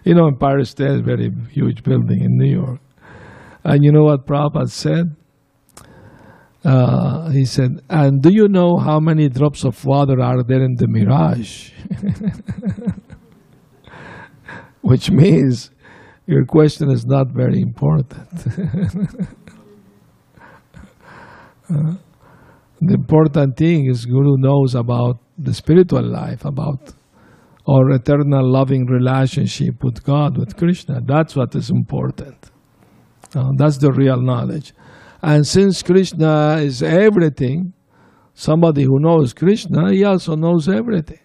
you 0.04 0.14
know, 0.14 0.28
Empire 0.28 0.66
State 0.66 0.92
is 0.92 1.00
a 1.00 1.04
very 1.04 1.32
huge 1.52 1.84
building 1.84 2.22
in 2.22 2.38
New 2.38 2.52
York. 2.52 2.82
And 3.64 3.82
you 3.82 3.94
know 3.94 4.04
what 4.04 4.28
Prabhupada 4.28 4.70
said? 4.70 5.16
Uh, 6.64 7.30
he 7.32 7.46
said, 7.46 7.80
and 7.90 8.22
do 8.22 8.30
you 8.34 8.48
know 8.50 8.78
how 8.78 9.00
many 9.00 9.30
drops 9.30 9.64
of 9.64 9.86
water 9.86 10.22
are 10.22 10.44
there 10.44 10.62
in 10.62 10.76
the 10.76 10.88
Mirage? 10.88 11.72
which 14.82 15.12
means 15.12 15.72
your 16.26 16.46
question 16.46 16.90
is 16.92 17.06
not 17.06 17.28
very 17.28 17.62
important. 17.62 18.14
uh, 21.70 21.96
the 22.82 22.94
important 22.94 23.58
thing 23.58 23.90
is 23.90 24.06
Guru 24.06 24.38
knows 24.38 24.76
about 24.76 25.18
the 25.38 25.54
spiritual 25.54 26.04
life, 26.04 26.46
about 26.46 26.94
our 27.68 27.92
eternal 27.92 28.52
loving 28.52 28.86
relationship 28.86 29.84
with 29.84 30.04
God, 30.04 30.38
with 30.38 30.56
Krishna. 30.58 31.02
That's 31.06 31.36
what 31.36 31.56
is 31.56 31.70
important. 31.70 32.52
Uh, 33.36 33.52
that's 33.58 33.78
the 33.78 33.92
real 33.92 34.22
knowledge. 34.22 34.74
And 35.22 35.46
since 35.46 35.84
Krishna 35.84 36.58
is 36.58 36.82
everything, 36.82 37.74
somebody 38.34 38.84
who 38.84 39.00
knows 39.00 39.34
Krishna, 39.34 39.92
he 39.92 40.04
also 40.04 40.36
knows 40.36 40.70
everything. 40.70 41.20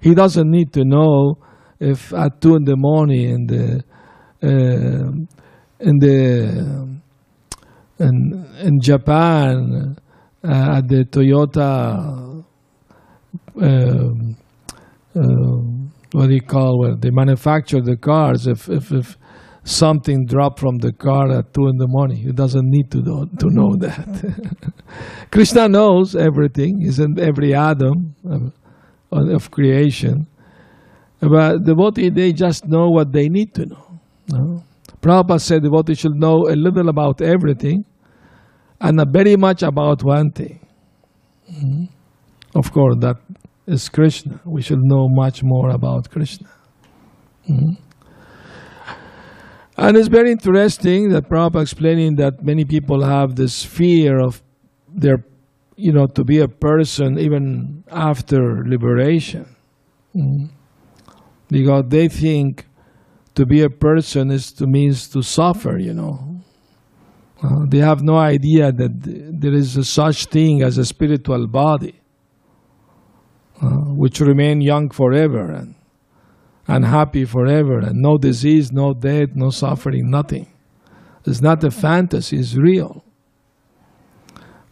He 0.00 0.14
doesn't 0.14 0.50
need 0.50 0.72
to 0.72 0.84
know 0.84 1.38
if 1.80 2.12
at 2.14 2.40
two 2.40 2.56
in 2.56 2.64
the 2.64 2.76
morning 2.76 3.28
in 3.30 3.46
the 3.46 3.84
uh, 4.42 5.10
in 5.80 5.98
the 5.98 6.98
in, 7.98 8.46
in 8.60 8.80
Japan 8.80 9.96
uh, 10.44 10.76
at 10.76 10.88
the 10.88 11.04
Toyota 11.04 12.44
um, 13.60 14.36
what 16.12 16.28
do 16.28 16.34
you 16.34 16.40
call 16.40 16.78
where 16.78 16.96
they 16.96 17.10
manufacture 17.10 17.80
the 17.80 17.96
cars 17.96 18.46
if, 18.46 18.68
if, 18.68 18.92
if 18.92 19.16
something 19.68 20.24
dropped 20.26 20.58
from 20.58 20.78
the 20.78 20.92
car 20.92 21.30
at 21.30 21.52
two 21.52 21.66
in 21.68 21.76
the 21.76 21.86
morning 21.88 22.16
he 22.16 22.32
doesn't 22.32 22.68
need 22.68 22.90
to 22.90 22.98
know, 23.02 23.26
to 23.38 23.46
know 23.50 23.76
that 23.76 24.72
krishna 25.30 25.68
knows 25.68 26.16
everything 26.16 26.80
he's 26.80 26.98
in 26.98 27.18
every 27.18 27.54
atom 27.54 28.14
of, 28.24 29.28
of 29.28 29.50
creation 29.50 30.26
but 31.20 31.58
devotee 31.64 32.10
they 32.10 32.32
just 32.32 32.66
know 32.66 32.88
what 32.88 33.12
they 33.12 33.28
need 33.28 33.52
to 33.54 33.66
know 33.66 34.00
no? 34.28 34.62
Prabhupada 35.00 35.40
said 35.40 35.62
devotee 35.62 35.94
should 35.94 36.14
know 36.14 36.48
a 36.48 36.56
little 36.56 36.88
about 36.88 37.20
everything 37.20 37.84
and 38.80 39.00
very 39.12 39.36
much 39.36 39.62
about 39.62 40.04
one 40.04 40.30
thing. 40.30 40.60
Mm-hmm. 41.50 41.84
Of 42.58 42.72
course, 42.72 42.96
that 43.00 43.16
is 43.66 43.88
Krishna. 43.88 44.40
We 44.44 44.62
should 44.62 44.80
know 44.82 45.08
much 45.08 45.42
more 45.42 45.70
about 45.70 46.10
Krishna. 46.10 46.48
Mm-hmm. 47.48 47.87
And 49.78 49.96
it's 49.96 50.08
very 50.08 50.32
interesting 50.32 51.10
that 51.10 51.28
Prabhupada 51.28 51.62
explaining 51.62 52.16
that 52.16 52.42
many 52.42 52.64
people 52.64 53.04
have 53.04 53.36
this 53.36 53.64
fear 53.64 54.18
of 54.18 54.42
their, 54.92 55.24
you 55.76 55.92
know, 55.92 56.08
to 56.08 56.24
be 56.24 56.40
a 56.40 56.48
person 56.48 57.16
even 57.16 57.84
after 57.88 58.64
liberation. 58.66 59.54
Mm-hmm. 60.16 60.46
Because 61.48 61.84
they 61.88 62.08
think 62.08 62.66
to 63.36 63.46
be 63.46 63.62
a 63.62 63.70
person 63.70 64.32
is 64.32 64.50
to 64.54 64.66
means 64.66 65.08
to 65.10 65.22
suffer, 65.22 65.78
you 65.78 65.94
know. 65.94 66.42
Uh, 67.40 67.64
they 67.68 67.78
have 67.78 68.02
no 68.02 68.16
idea 68.16 68.72
that 68.72 68.90
there 69.40 69.54
is 69.54 69.76
a 69.76 69.84
such 69.84 70.26
thing 70.26 70.60
as 70.60 70.76
a 70.76 70.84
spiritual 70.84 71.46
body, 71.46 72.00
uh, 73.62 73.68
which 73.94 74.18
remain 74.18 74.60
young 74.60 74.90
forever 74.90 75.52
and, 75.52 75.76
and 76.68 76.84
happy 76.84 77.24
forever, 77.24 77.78
and 77.78 78.02
no 78.02 78.18
disease, 78.18 78.70
no 78.70 78.92
death, 78.92 79.30
no 79.34 79.48
suffering, 79.48 80.10
nothing. 80.10 80.46
It's 81.24 81.40
not 81.40 81.64
a 81.64 81.70
fantasy, 81.70 82.38
it's 82.38 82.54
real. 82.54 83.04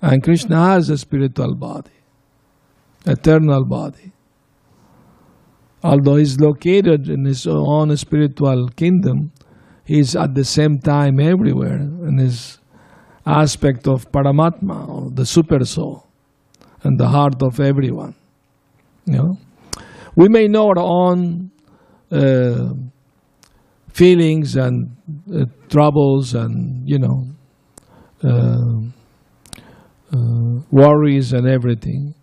And 0.02 0.22
Krishna 0.22 0.56
has 0.56 0.90
a 0.90 0.98
spiritual 0.98 1.54
body, 1.54 1.90
eternal 3.06 3.64
body. 3.64 4.12
Although 5.82 6.16
he's 6.16 6.38
located 6.38 7.08
in 7.08 7.24
his 7.24 7.46
own 7.46 7.96
spiritual 7.96 8.68
kingdom, 8.68 9.32
he's 9.84 10.14
at 10.14 10.34
the 10.34 10.44
same 10.44 10.78
time 10.78 11.18
everywhere 11.18 11.78
in 11.78 12.18
his 12.18 12.58
aspect 13.24 13.88
of 13.88 14.10
Paramatma, 14.12 14.88
or 14.88 15.10
the 15.10 15.24
super 15.24 15.64
soul, 15.64 16.06
and 16.82 16.98
the 16.98 17.08
heart 17.08 17.42
of 17.42 17.58
everyone. 17.58 18.14
You 19.06 19.16
know? 19.16 19.38
We 20.14 20.28
may 20.28 20.46
know 20.46 20.68
our 20.68 20.78
own 20.78 21.50
feelings 23.92 24.56
and 24.56 24.96
uh, 25.34 25.44
troubles 25.68 26.34
and, 26.34 26.88
you 26.88 26.98
know, 26.98 27.24
uh, 28.22 28.80
uh 30.12 30.60
worries 30.70 31.32
and 31.32 31.48
everything, 31.48 32.14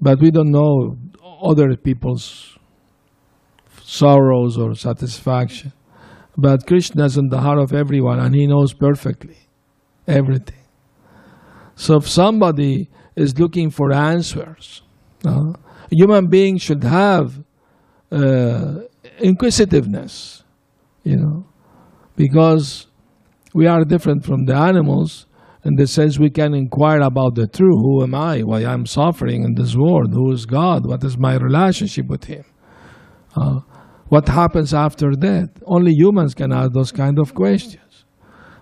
but 0.00 0.20
we 0.20 0.30
don't 0.30 0.50
know 0.50 0.96
other 1.42 1.76
people's 1.76 2.58
sorrows 3.82 4.58
or 4.58 4.74
satisfaction. 4.74 5.72
But 6.36 6.66
Krishna 6.66 7.04
is 7.04 7.16
in 7.16 7.28
the 7.28 7.40
heart 7.40 7.58
of 7.58 7.72
everyone 7.72 8.18
and 8.18 8.34
he 8.34 8.46
knows 8.46 8.74
perfectly 8.74 9.38
everything. 10.06 10.64
So 11.74 11.96
if 11.96 12.08
somebody 12.08 12.88
is 13.14 13.38
looking 13.38 13.70
for 13.70 13.92
answers, 13.92 14.82
uh, 15.24 15.52
human 15.90 16.28
beings 16.28 16.62
should 16.62 16.84
have 16.84 17.42
uh, 18.10 18.80
inquisitiveness, 19.18 20.44
you 21.02 21.16
know, 21.16 21.46
because 22.16 22.86
we 23.54 23.66
are 23.66 23.84
different 23.84 24.24
from 24.24 24.44
the 24.44 24.54
animals 24.54 25.26
in 25.64 25.74
the 25.74 25.86
sense 25.86 26.18
we 26.18 26.30
can 26.30 26.54
inquire 26.54 27.00
about 27.00 27.34
the 27.34 27.46
truth. 27.46 27.80
Who 27.80 28.02
am 28.02 28.14
I? 28.14 28.40
Why 28.40 28.64
I'm 28.64 28.86
suffering 28.86 29.42
in 29.42 29.54
this 29.54 29.74
world? 29.74 30.12
Who 30.12 30.30
is 30.32 30.46
God? 30.46 30.86
What 30.86 31.02
is 31.02 31.18
my 31.18 31.34
relationship 31.36 32.06
with 32.06 32.24
Him? 32.24 32.44
Uh, 33.34 33.60
what 34.08 34.28
happens 34.28 34.72
after 34.72 35.10
death? 35.10 35.48
Only 35.66 35.92
humans 35.92 36.34
can 36.34 36.52
ask 36.52 36.72
those 36.72 36.92
kind 36.92 37.18
of 37.18 37.34
questions. 37.34 38.04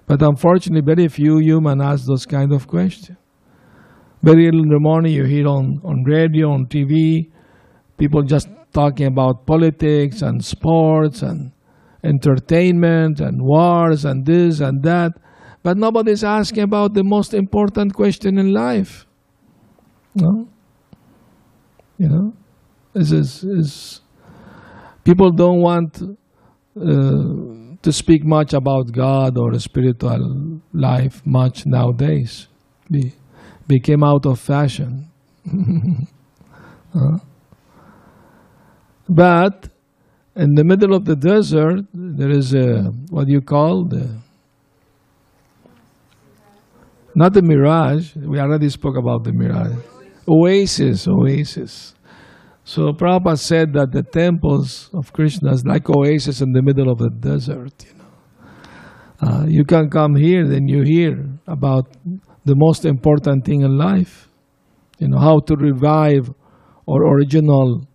But 0.07 0.23
unfortunately, 0.23 0.95
very 0.95 1.09
few 1.09 1.39
humans 1.39 1.83
ask 1.83 2.07
those 2.07 2.27
kind 2.27 2.53
of 2.53 2.67
questions. 2.67 3.19
Very 4.23 4.49
early 4.49 4.61
in 4.61 4.69
the 4.69 4.81
morning, 4.81 5.13
you 5.13 5.25
hear 5.25 5.47
on, 5.47 5.81
on 5.85 6.03
radio, 6.05 6.51
on 6.53 6.67
TV, 6.67 7.31
people 7.99 8.23
just 8.23 8.49
talking 8.75 9.07
about 9.07 9.47
politics 9.47 10.21
and 10.21 10.45
sports 10.45 11.23
and 11.23 11.53
entertainment 12.03 13.21
and 13.21 13.41
wars 13.41 14.05
and 14.05 14.27
this 14.27 14.61
and 14.61 14.83
that. 14.83 15.13
But 15.63 15.79
nobody's 15.79 16.23
asking 16.23 16.65
about 16.65 16.93
the 16.93 17.03
most 17.03 17.33
important 17.33 17.95
question 17.95 18.39
in 18.39 18.53
life. 18.53 19.07
No? 20.15 20.47
You 21.97 22.09
know? 22.09 22.33
Is, 22.95 23.13
is, 23.13 24.01
people 25.03 25.33
don't 25.33 25.61
want 25.61 26.01
uh, 26.01 27.77
to 27.83 27.93
speak 27.93 28.25
much 28.25 28.53
about 28.53 28.93
God 28.93 29.39
or 29.39 29.59
spiritual 29.59 30.61
life 30.73 31.23
much 31.25 31.67
nowadays. 31.67 32.49
Be, 32.91 33.13
became 33.67 34.05
out 34.05 34.27
of 34.27 34.39
fashion. 34.39 35.11
uh, 36.95 37.19
but 39.09 39.69
in 40.37 40.55
the 40.55 40.65
middle 40.65 40.95
of 40.95 41.05
the 41.05 41.17
desert, 41.17 41.85
there 41.93 42.31
is 42.31 42.55
a 42.55 42.91
what 43.11 43.27
do 43.27 43.33
you 43.33 43.41
call 43.41 43.85
the 43.85 44.19
not 47.15 47.33
the 47.33 47.43
mirage. 47.43 48.17
We 48.17 48.41
already 48.41 48.69
spoke 48.69 48.97
about 48.97 49.25
the 49.25 49.33
mirage. 49.33 49.77
Oasis, 50.27 51.07
oasis. 51.07 51.95
So 52.65 52.93
Prabhupada 52.93 53.39
said 53.39 53.75
that 53.75 53.93
the 53.93 54.03
temples 54.03 54.91
of 54.95 55.13
Krishna 55.13 55.53
is 55.53 55.65
like 55.65 55.89
oasis 55.89 56.41
in 56.41 56.53
the 56.53 56.63
middle 56.63 56.91
of 56.91 56.99
the 56.99 57.11
desert. 57.11 57.85
You 57.87 57.95
know, 57.99 59.31
uh, 59.31 59.45
you 59.47 59.65
can 59.65 59.91
come 59.91 60.17
here, 60.17 60.49
then 60.49 60.67
you 60.67 60.83
hear 60.83 61.29
about 61.47 61.87
the 62.45 62.55
most 62.57 62.85
important 62.85 63.45
thing 63.45 63.61
in 63.61 63.77
life. 63.77 64.29
You 64.99 65.09
know 65.09 65.19
how 65.19 65.41
to 65.41 65.57
revive 65.57 66.31
our 66.89 67.03
original 67.15 67.87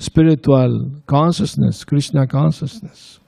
spiritual 0.00 0.90
consciousness, 1.06 1.84
Krishna 1.84 2.26
consciousness. 2.26 3.20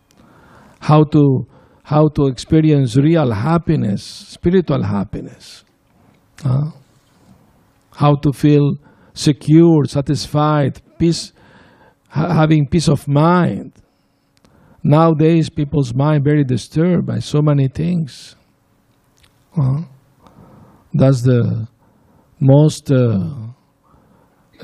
How 0.81 1.05
to 1.05 1.47
how 1.85 2.09
to 2.09 2.27
experience 2.27 2.97
real 2.97 3.31
happiness, 3.33 4.03
spiritual 4.03 4.83
happiness. 4.83 5.65
How 6.43 8.15
to 8.15 8.33
feel 8.33 8.77
secure, 9.13 9.85
satisfied, 9.85 10.81
peace, 10.99 11.33
ha- 12.09 12.33
having 12.33 12.67
peace 12.67 12.89
of 12.89 13.07
mind. 13.07 13.73
Nowadays, 14.83 15.51
people's 15.51 15.95
mind 15.95 16.25
very 16.25 16.43
disturbed 16.43 17.07
by 17.07 17.19
so 17.19 17.43
many 17.43 17.69
things. 17.69 18.35
That's 20.95 21.23
the 21.23 21.69
most 22.41 22.91
uh, 22.91 23.29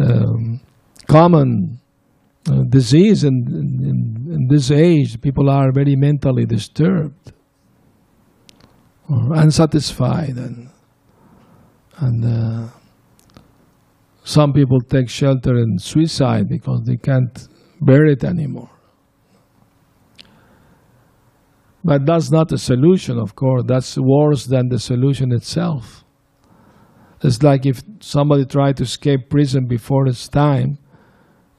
um, 0.00 0.60
common 1.06 1.80
uh, 2.48 2.62
disease 2.68 3.24
in, 3.24 3.34
in, 3.48 4.32
in, 4.34 4.46
this 4.48 4.70
age. 4.70 5.20
People 5.20 5.50
are 5.50 5.72
very 5.72 5.96
mentally 5.96 6.46
disturbed 6.46 7.32
or 9.08 9.34
unsatisfied 9.34 10.36
and 10.36 10.70
and 11.98 12.24
uh, 12.24 12.68
some 14.22 14.52
people 14.52 14.80
take 14.80 15.08
shelter 15.08 15.56
in 15.56 15.78
suicide 15.78 16.48
because 16.48 16.82
they 16.86 16.96
can't 16.96 17.48
bear 17.80 18.06
it 18.06 18.22
anymore. 18.22 18.70
But 21.82 22.04
that's 22.04 22.30
not 22.30 22.48
the 22.48 22.58
solution, 22.58 23.18
of 23.18 23.34
course. 23.34 23.62
That's 23.66 23.96
worse 23.98 24.44
than 24.46 24.68
the 24.68 24.78
solution 24.78 25.32
itself. 25.32 26.04
It's 27.22 27.42
like 27.42 27.66
if 27.66 27.82
somebody 28.00 28.44
tried 28.44 28.76
to 28.76 28.82
escape 28.82 29.30
prison 29.30 29.66
before 29.66 30.06
his 30.06 30.28
time, 30.28 30.78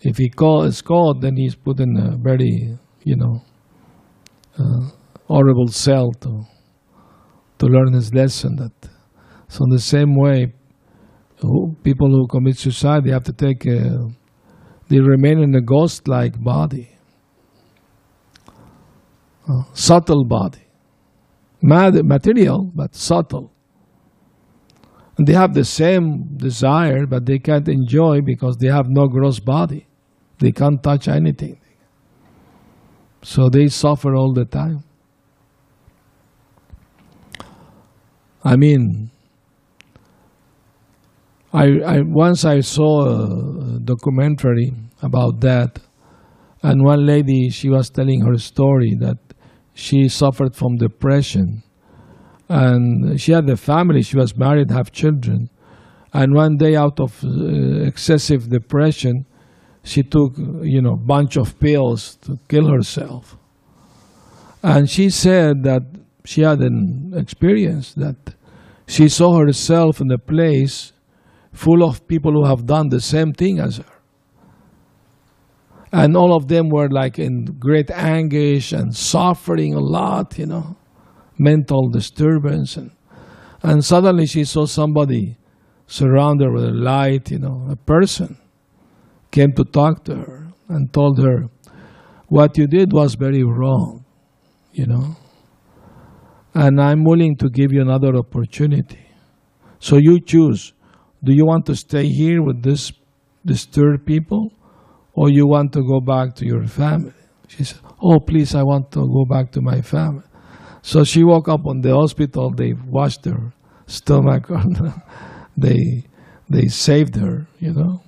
if 0.01 0.17
he 0.17 0.29
call, 0.29 0.63
is 0.63 0.81
caught, 0.81 1.21
then 1.21 1.35
he's 1.35 1.55
put 1.55 1.79
in 1.79 1.97
a 1.97 2.17
very, 2.17 2.77
you 3.03 3.15
know, 3.15 3.41
uh, 4.57 4.89
horrible 5.27 5.67
cell 5.67 6.11
to 6.21 6.43
to 7.59 7.65
learn 7.65 7.93
his 7.93 8.13
lesson. 8.13 8.55
That 8.55 8.71
so 9.47 9.63
in 9.65 9.69
the 9.69 9.79
same 9.79 10.15
way, 10.15 10.53
who, 11.41 11.75
people 11.83 12.09
who 12.09 12.27
commit 12.27 12.57
suicide 12.57 13.03
they 13.03 13.11
have 13.11 13.23
to 13.23 13.33
take 13.33 13.65
a, 13.65 14.07
they 14.87 14.99
remain 14.99 15.39
in 15.39 15.53
a 15.55 15.61
ghost-like 15.61 16.41
body, 16.41 16.89
uh, 19.47 19.63
subtle 19.73 20.25
body, 20.25 20.65
Mad, 21.61 21.93
material 22.05 22.71
but 22.73 22.95
subtle. 22.95 23.51
And 25.17 25.27
they 25.27 25.33
have 25.33 25.53
the 25.53 25.65
same 25.65 26.37
desire, 26.37 27.05
but 27.05 27.25
they 27.25 27.39
can't 27.39 27.67
enjoy 27.67 28.21
because 28.21 28.55
they 28.55 28.69
have 28.69 28.85
no 28.87 29.07
gross 29.07 29.39
body. 29.39 29.88
They 30.39 30.51
can't 30.51 30.81
touch 30.81 31.07
anything. 31.07 31.59
So 33.21 33.49
they 33.49 33.67
suffer 33.67 34.15
all 34.15 34.33
the 34.33 34.45
time. 34.45 34.83
I 38.43 38.55
mean, 38.55 39.11
I, 41.51 41.65
I 41.85 42.01
once 42.01 42.45
I 42.45 42.61
saw 42.61 43.07
a 43.07 43.79
documentary 43.79 44.71
about 45.01 45.41
that, 45.41 45.79
and 46.63 46.83
one 46.83 47.05
lady 47.05 47.49
she 47.49 47.69
was 47.69 47.89
telling 47.89 48.21
her 48.21 48.37
story 48.37 48.95
that 48.99 49.17
she 49.73 50.07
suffered 50.07 50.55
from 50.55 50.77
depression, 50.77 51.63
and 52.47 53.19
she 53.19 53.33
had 53.33 53.49
a 53.49 53.57
family. 53.57 54.03
She 54.03 54.15
was 54.15 54.37
married, 54.37 54.71
have 54.71 54.91
children, 54.91 55.49
and 56.13 56.33
one 56.33 56.55
day, 56.57 56.75
out 56.75 56.99
of 56.99 57.23
uh, 57.25 57.81
excessive 57.83 58.49
depression, 58.49 59.25
she 59.83 60.03
took 60.03 60.33
you 60.61 60.81
know 60.81 60.95
bunch 60.95 61.37
of 61.37 61.59
pills 61.59 62.15
to 62.21 62.37
kill 62.47 62.67
herself, 62.67 63.37
and 64.61 64.89
she 64.89 65.09
said 65.09 65.63
that 65.63 65.83
she 66.25 66.41
had 66.41 66.59
an 66.59 67.13
experience 67.15 67.93
that 67.93 68.35
she 68.87 69.07
saw 69.07 69.39
herself 69.39 70.01
in 70.01 70.11
a 70.11 70.17
place 70.17 70.93
full 71.53 71.83
of 71.83 72.07
people 72.07 72.31
who 72.31 72.45
have 72.45 72.65
done 72.65 72.89
the 72.89 73.01
same 73.01 73.33
thing 73.33 73.59
as 73.59 73.77
her. 73.77 73.85
And 75.91 76.15
all 76.15 76.35
of 76.35 76.47
them 76.47 76.69
were 76.69 76.89
like 76.89 77.17
in 77.17 77.45
great 77.45 77.89
anguish 77.89 78.71
and 78.71 78.95
suffering 78.95 79.73
a 79.73 79.79
lot, 79.79 80.37
you 80.37 80.45
know, 80.45 80.75
mental 81.37 81.89
disturbance. 81.89 82.77
And, 82.77 82.91
and 83.63 83.83
suddenly 83.83 84.27
she 84.27 84.43
saw 84.43 84.65
somebody 84.65 85.37
surrounded 85.87 86.51
with 86.53 86.65
a 86.65 86.71
light, 86.71 87.31
you 87.31 87.39
know, 87.39 87.67
a 87.69 87.75
person 87.75 88.37
came 89.31 89.53
to 89.53 89.63
talk 89.63 90.03
to 90.05 90.15
her 90.15 90.47
and 90.67 90.91
told 90.93 91.19
her, 91.19 91.45
What 92.27 92.57
you 92.57 92.67
did 92.67 92.93
was 92.93 93.15
very 93.15 93.43
wrong, 93.43 94.05
you 94.71 94.85
know 94.85 95.15
and 96.53 96.81
I'm 96.81 97.03
willing 97.03 97.35
to 97.37 97.49
give 97.49 97.71
you 97.71 97.81
another 97.81 98.15
opportunity. 98.15 98.99
So 99.79 99.97
you 99.97 100.19
choose. 100.19 100.73
Do 101.23 101.33
you 101.33 101.45
want 101.45 101.65
to 101.67 101.75
stay 101.75 102.07
here 102.07 102.41
with 102.41 102.63
this 102.63 102.91
disturbed 103.45 104.05
people 104.05 104.51
or 105.13 105.29
you 105.29 105.47
want 105.47 105.73
to 105.73 105.81
go 105.81 105.99
back 105.99 106.35
to 106.35 106.45
your 106.45 106.65
family? 106.67 107.13
She 107.47 107.63
said, 107.63 107.79
Oh, 108.01 108.19
please, 108.19 108.55
I 108.55 108.63
want 108.63 108.91
to 108.91 108.99
go 108.99 109.25
back 109.25 109.51
to 109.51 109.61
my 109.61 109.81
family. 109.81 110.23
So 110.81 111.03
she 111.03 111.23
woke 111.23 111.49
up 111.49 111.65
on 111.65 111.81
the 111.81 111.93
hospital. 111.93 112.51
They 112.51 112.73
washed 112.73 113.25
her 113.25 113.53
stomach. 113.87 114.47
they, 115.57 116.03
they 116.49 116.67
saved 116.67 117.15
her, 117.15 117.47
you 117.59 117.73
know. 117.73 118.01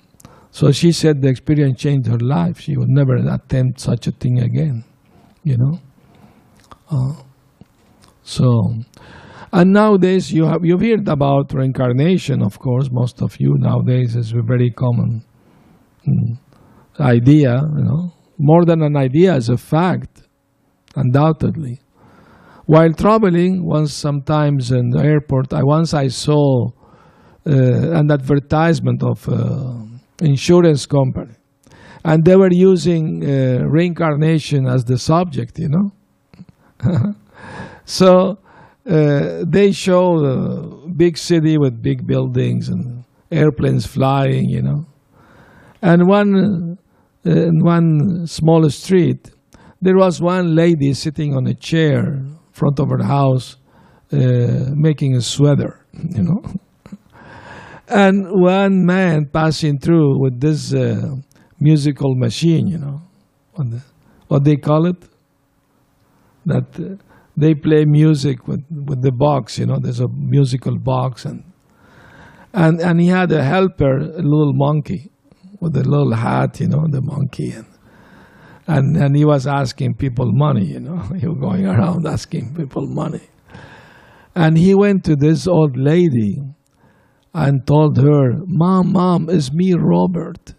So 0.52 0.72
she 0.72 0.92
said 0.92 1.22
the 1.22 1.30
experience 1.30 1.80
changed 1.80 2.08
her 2.08 2.20
life. 2.20 2.60
She 2.60 2.76
would 2.76 2.90
never 2.90 3.16
attempt 3.16 3.80
such 3.80 4.08
a 4.08 4.12
thing 4.12 4.40
again, 4.40 4.84
you 5.44 5.58
know. 5.58 5.80
Uh, 6.90 7.14
so, 8.22 8.74
and 9.54 9.72
nowadays 9.72 10.32
you 10.32 10.46
have 10.46 10.60
you've 10.64 10.82
heard 10.82 11.08
about 11.08 11.54
reincarnation. 11.54 12.44
Of 12.44 12.60
course, 12.60 12.90
most 12.92 13.22
of 13.22 13.40
you 13.40 13.56
nowadays 13.58 14.16
is 14.18 14.34
a 14.34 14.42
very 14.42 14.72
common 14.72 15.24
mm, 16.06 16.38
idea. 17.00 17.56
You 17.78 17.84
know, 17.84 18.14
more 18.38 18.66
than 18.66 18.82
an 18.82 18.98
idea, 18.98 19.36
is 19.36 19.48
a 19.48 19.58
fact, 19.58 20.24
undoubtedly. 20.98 21.80
While 22.66 22.94
traveling, 22.94 23.66
once 23.66 23.94
sometimes 23.94 24.72
in 24.72 24.90
the 24.90 25.00
airport, 25.00 25.54
I 25.54 25.64
once 25.64 25.94
I 25.94 26.10
saw 26.10 26.68
uh, 27.48 28.00
an 28.00 28.12
advertisement 28.12 29.02
of 29.02 29.28
uh, 29.28 29.91
insurance 30.22 30.86
company, 30.86 31.34
and 32.06 32.24
they 32.24 32.36
were 32.36 32.52
using 32.52 33.24
uh, 33.24 33.66
reincarnation 33.68 34.68
as 34.68 34.86
the 34.86 34.98
subject. 34.98 35.60
You 35.60 35.70
know. 35.70 35.92
So 37.86 38.38
uh, 38.90 39.44
they 39.46 39.72
show 39.72 40.20
the 40.20 40.92
big 40.96 41.18
city 41.18 41.58
with 41.58 41.82
big 41.82 42.08
buildings 42.08 42.70
and 42.70 43.04
airplanes 43.32 43.86
flying, 43.86 44.50
you 44.50 44.62
know. 44.62 44.86
And 45.82 46.08
one 46.08 46.78
uh, 47.26 47.30
in 47.30 47.64
one 47.64 48.28
small 48.28 48.70
street, 48.70 49.32
there 49.82 49.98
was 49.98 50.22
one 50.22 50.56
lady 50.56 50.94
sitting 50.94 51.36
on 51.36 51.48
a 51.48 51.54
chair 51.54 52.14
in 52.14 52.38
front 52.52 52.80
of 52.80 52.90
her 52.90 53.04
house, 53.04 53.58
uh, 54.14 54.72
making 54.74 55.16
a 55.16 55.22
sweater, 55.22 55.86
you 55.94 56.24
know. 56.24 56.42
And 57.92 58.26
one 58.32 58.86
man 58.86 59.26
passing 59.32 59.78
through 59.78 60.20
with 60.20 60.40
this 60.40 60.74
uh, 60.74 61.16
musical 61.60 62.16
machine, 62.16 62.68
you 62.68 62.78
know, 62.78 63.02
what, 63.54 63.70
the, 63.70 63.82
what 64.28 64.44
they 64.44 64.56
call 64.56 64.86
it, 64.88 65.04
that 66.46 66.80
uh, 66.80 66.96
they 67.36 67.54
play 67.54 67.86
music 67.86 68.48
with, 68.48 68.64
with 68.70 69.02
the 69.02 69.12
box, 69.12 69.60
you 69.60 69.66
know, 69.66 69.78
there's 69.80 70.00
a 70.00 70.08
musical 70.08 70.78
box 70.78 71.26
and 71.26 71.44
and 72.54 72.82
and 72.82 73.00
he 73.00 73.08
had 73.08 73.32
a 73.32 73.44
helper, 73.44 73.98
a 73.98 74.22
little 74.22 74.54
monkey 74.54 75.10
with 75.62 75.76
a 75.78 75.84
little 75.84 76.14
hat, 76.14 76.60
you 76.60 76.68
know, 76.68 76.86
the 76.90 77.02
monkey 77.02 77.52
and 77.52 77.66
and, 78.68 78.96
and 78.96 79.16
he 79.16 79.26
was 79.26 79.48
asking 79.48 79.96
people 79.96 80.32
money, 80.32 80.66
you 80.66 80.80
know. 80.80 80.98
He 81.20 81.28
was 81.28 81.38
going 81.40 81.66
around 81.66 82.08
asking 82.08 82.56
people 82.56 82.88
money. 82.88 83.28
And 84.36 84.58
he 84.58 84.74
went 84.76 85.04
to 85.06 85.16
this 85.16 85.48
old 85.48 85.76
lady 85.76 86.38
and 87.34 87.66
told 87.66 87.98
her, 87.98 88.34
Mom, 88.46 88.94
Mom, 88.94 89.30
it's 89.30 89.52
me, 89.52 89.74
Robert. 89.74 90.54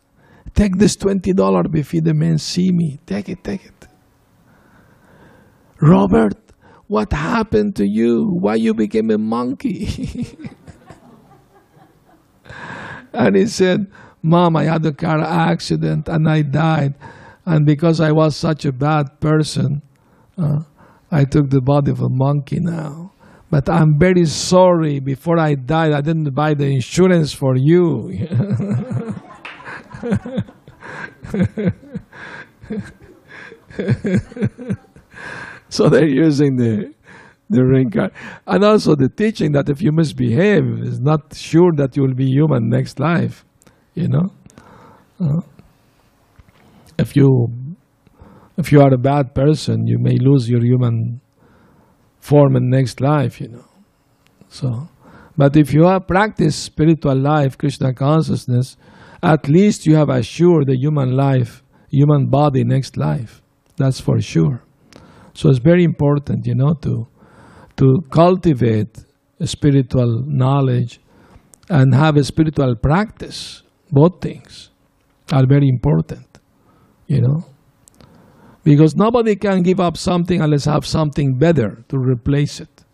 Take 0.54 0.78
this 0.78 0.96
$20 0.96 1.70
before 1.70 2.00
the 2.00 2.14
men 2.14 2.38
see 2.38 2.72
me. 2.72 3.00
Take 3.06 3.28
it, 3.28 3.42
take 3.44 3.64
it. 3.64 3.86
Robert, 5.80 6.36
what 6.86 7.12
happened 7.12 7.76
to 7.76 7.86
you? 7.86 8.28
Why 8.40 8.54
you 8.54 8.74
became 8.74 9.10
a 9.10 9.18
monkey? 9.18 10.36
and 13.12 13.36
he 13.36 13.46
said, 13.46 13.86
Mom, 14.22 14.56
I 14.56 14.64
had 14.64 14.84
a 14.86 14.92
car 14.92 15.20
accident 15.20 16.08
and 16.08 16.28
I 16.28 16.42
died. 16.42 16.94
And 17.44 17.66
because 17.66 18.00
I 18.00 18.12
was 18.12 18.36
such 18.36 18.64
a 18.64 18.72
bad 18.72 19.20
person, 19.20 19.82
uh, 20.38 20.60
I 21.10 21.24
took 21.24 21.50
the 21.50 21.60
body 21.60 21.90
of 21.90 22.00
a 22.00 22.08
monkey 22.08 22.60
now. 22.60 23.11
But 23.52 23.68
I'm 23.68 23.98
very 23.98 24.24
sorry. 24.24 24.98
Before 24.98 25.38
I 25.38 25.54
died, 25.54 25.92
I 25.92 26.00
didn't 26.00 26.34
buy 26.34 26.54
the 26.54 26.64
insurance 26.64 27.34
for 27.34 27.54
you. 27.54 28.28
So 35.72 35.88
they're 35.88 36.06
using 36.06 36.56
the 36.56 36.92
the 37.48 37.64
reincarnation. 37.64 38.14
And 38.46 38.62
also 38.62 38.94
the 38.94 39.08
teaching 39.08 39.52
that 39.52 39.70
if 39.70 39.80
you 39.80 39.90
misbehave, 39.90 40.64
it's 40.82 41.00
not 41.00 41.34
sure 41.34 41.72
that 41.76 41.96
you 41.96 42.02
will 42.02 42.14
be 42.14 42.26
human 42.26 42.68
next 42.68 43.00
life. 43.00 43.46
You 43.94 44.08
know? 44.08 44.26
Uh, 45.18 45.40
if 46.98 47.16
you 47.16 47.48
if 48.58 48.70
you 48.70 48.82
are 48.82 48.92
a 48.92 48.98
bad 48.98 49.34
person, 49.34 49.86
you 49.86 49.98
may 49.98 50.18
lose 50.20 50.46
your 50.46 50.62
human 50.62 51.21
form 52.22 52.56
in 52.56 52.70
next 52.70 53.00
life, 53.00 53.40
you 53.40 53.48
know. 53.48 53.66
So 54.48 54.88
but 55.36 55.56
if 55.56 55.72
you 55.72 55.84
have 55.84 56.06
practiced 56.06 56.62
spiritual 56.62 57.16
life, 57.16 57.56
Krishna 57.56 57.94
consciousness, 57.94 58.76
at 59.22 59.48
least 59.48 59.86
you 59.86 59.96
have 59.96 60.08
assured 60.08 60.66
the 60.66 60.76
human 60.76 61.12
life, 61.12 61.62
human 61.90 62.26
body 62.26 62.64
next 62.64 62.96
life. 62.96 63.42
That's 63.76 64.00
for 64.00 64.20
sure. 64.20 64.62
So 65.34 65.48
it's 65.48 65.58
very 65.58 65.84
important, 65.84 66.46
you 66.46 66.54
know, 66.54 66.74
to 66.82 67.08
to 67.78 68.02
cultivate 68.10 68.98
spiritual 69.44 70.22
knowledge 70.26 71.00
and 71.70 71.94
have 71.94 72.16
a 72.16 72.24
spiritual 72.24 72.76
practice. 72.76 73.62
Both 73.90 74.20
things 74.20 74.70
are 75.32 75.46
very 75.46 75.68
important, 75.68 76.38
you 77.06 77.22
know, 77.22 77.44
because 78.64 78.94
nobody 78.96 79.36
can 79.36 79.62
give 79.62 79.80
up 79.80 79.96
something 79.96 80.40
unless 80.40 80.64
have 80.64 80.86
something 80.86 81.36
better 81.38 81.84
to 81.88 81.98
replace 81.98 82.60
it. 82.60 82.84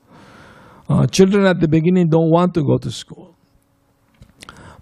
Uh, 0.89 1.07
children 1.07 1.45
at 1.45 1.61
the 1.61 1.69
beginning 1.69 2.09
don't 2.09 2.31
want 2.31 2.55
to 2.55 2.63
go 2.63 2.79
to 2.79 2.91
school, 2.91 3.35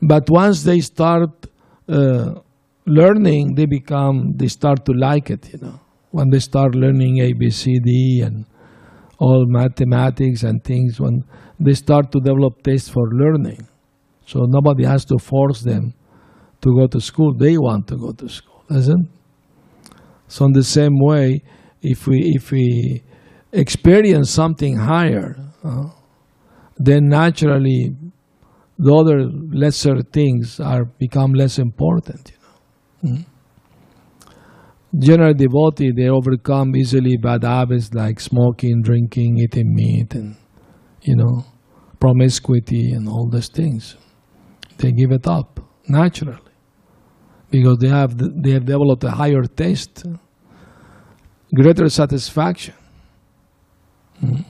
but 0.00 0.30
once 0.30 0.62
they 0.62 0.80
start 0.80 1.30
uh, 1.88 2.34
learning, 2.86 3.54
they 3.56 3.66
become 3.66 4.32
they 4.36 4.46
start 4.46 4.84
to 4.84 4.92
like 4.92 5.30
it, 5.30 5.52
you 5.52 5.58
know 5.60 5.80
when 6.16 6.30
they 6.30 6.38
start 6.38 6.74
learning 6.74 7.18
ABCD 7.18 8.24
and 8.24 8.46
all 9.18 9.44
mathematics 9.46 10.44
and 10.44 10.64
things 10.64 10.98
when 10.98 11.22
they 11.60 11.74
start 11.74 12.10
to 12.12 12.20
develop 12.20 12.62
taste 12.62 12.90
for 12.90 13.06
learning. 13.12 13.66
So 14.24 14.46
nobody 14.46 14.84
has 14.84 15.04
to 15.06 15.18
force 15.18 15.60
them 15.60 15.92
to 16.62 16.74
go 16.74 16.86
to 16.86 17.00
school. 17.00 17.34
They 17.34 17.58
want 17.58 17.86
to 17.88 17.96
go 17.96 18.12
to 18.12 18.28
school, 18.30 18.64
isn't? 18.70 19.08
So 20.28 20.44
in 20.46 20.52
the 20.52 20.64
same 20.64 20.98
way, 20.98 21.42
if 21.82 22.06
we 22.06 22.32
if 22.34 22.50
we 22.50 23.02
experience 23.52 24.30
something 24.30 24.76
higher, 24.76 25.36
uh, 25.64 25.90
then 26.76 27.08
naturally 27.08 27.94
the 28.78 28.94
other 28.94 29.24
lesser 29.52 30.02
things 30.02 30.60
are 30.60 30.84
become 30.84 31.32
less 31.32 31.58
important. 31.58 32.32
You 33.02 33.10
know. 33.10 33.16
Mm? 33.18 33.26
General 34.98 35.34
devotee 35.34 35.92
they 35.94 36.08
overcome 36.08 36.74
easily 36.74 37.16
bad 37.16 37.44
habits 37.44 37.92
like 37.92 38.18
smoking, 38.18 38.82
drinking, 38.82 39.38
eating 39.38 39.74
meat, 39.74 40.14
and 40.14 40.36
you 41.02 41.16
know 41.16 41.44
promiscuity 42.00 42.92
and 42.92 43.08
all 43.08 43.28
those 43.30 43.48
things. 43.48 43.96
They 44.78 44.92
give 44.92 45.12
it 45.12 45.26
up 45.26 45.60
naturally 45.88 46.45
because 47.50 47.78
they 47.78 47.88
have 47.88 48.16
they 48.18 48.50
have 48.52 48.64
developed 48.64 49.04
a 49.04 49.10
higher 49.10 49.42
taste, 49.42 50.04
greater 51.54 51.88
satisfaction. 51.88 52.74
Mm. 54.22 54.44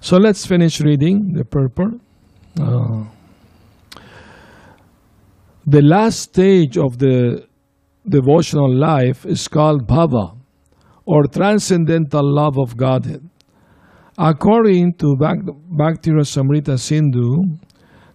So 0.00 0.16
let's 0.16 0.46
finish 0.46 0.80
reading 0.80 1.32
the 1.34 1.44
purport. 1.44 1.94
Uh, 2.58 3.04
the 5.66 5.82
last 5.82 6.20
stage 6.20 6.78
of 6.78 6.98
the 6.98 7.46
devotional 8.08 8.74
life 8.74 9.26
is 9.26 9.46
called 9.46 9.86
bhava, 9.86 10.36
or 11.04 11.26
transcendental 11.26 12.22
love 12.24 12.58
of 12.58 12.76
Godhead. 12.76 13.28
According 14.16 14.94
to 14.94 15.16
Bhakti 15.16 16.10
Rasamrita 16.10 16.78
Sindhu, 16.78 17.44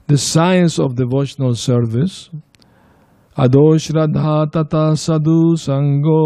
the 0.07 0.17
science 0.17 0.79
of 0.79 0.95
devotional 0.95 1.55
service, 1.55 2.29
अदो 3.43 3.77
श्रद्धा 3.83 4.33
तथा 4.55 4.83
सदु 5.03 5.39
संगो 5.61 6.25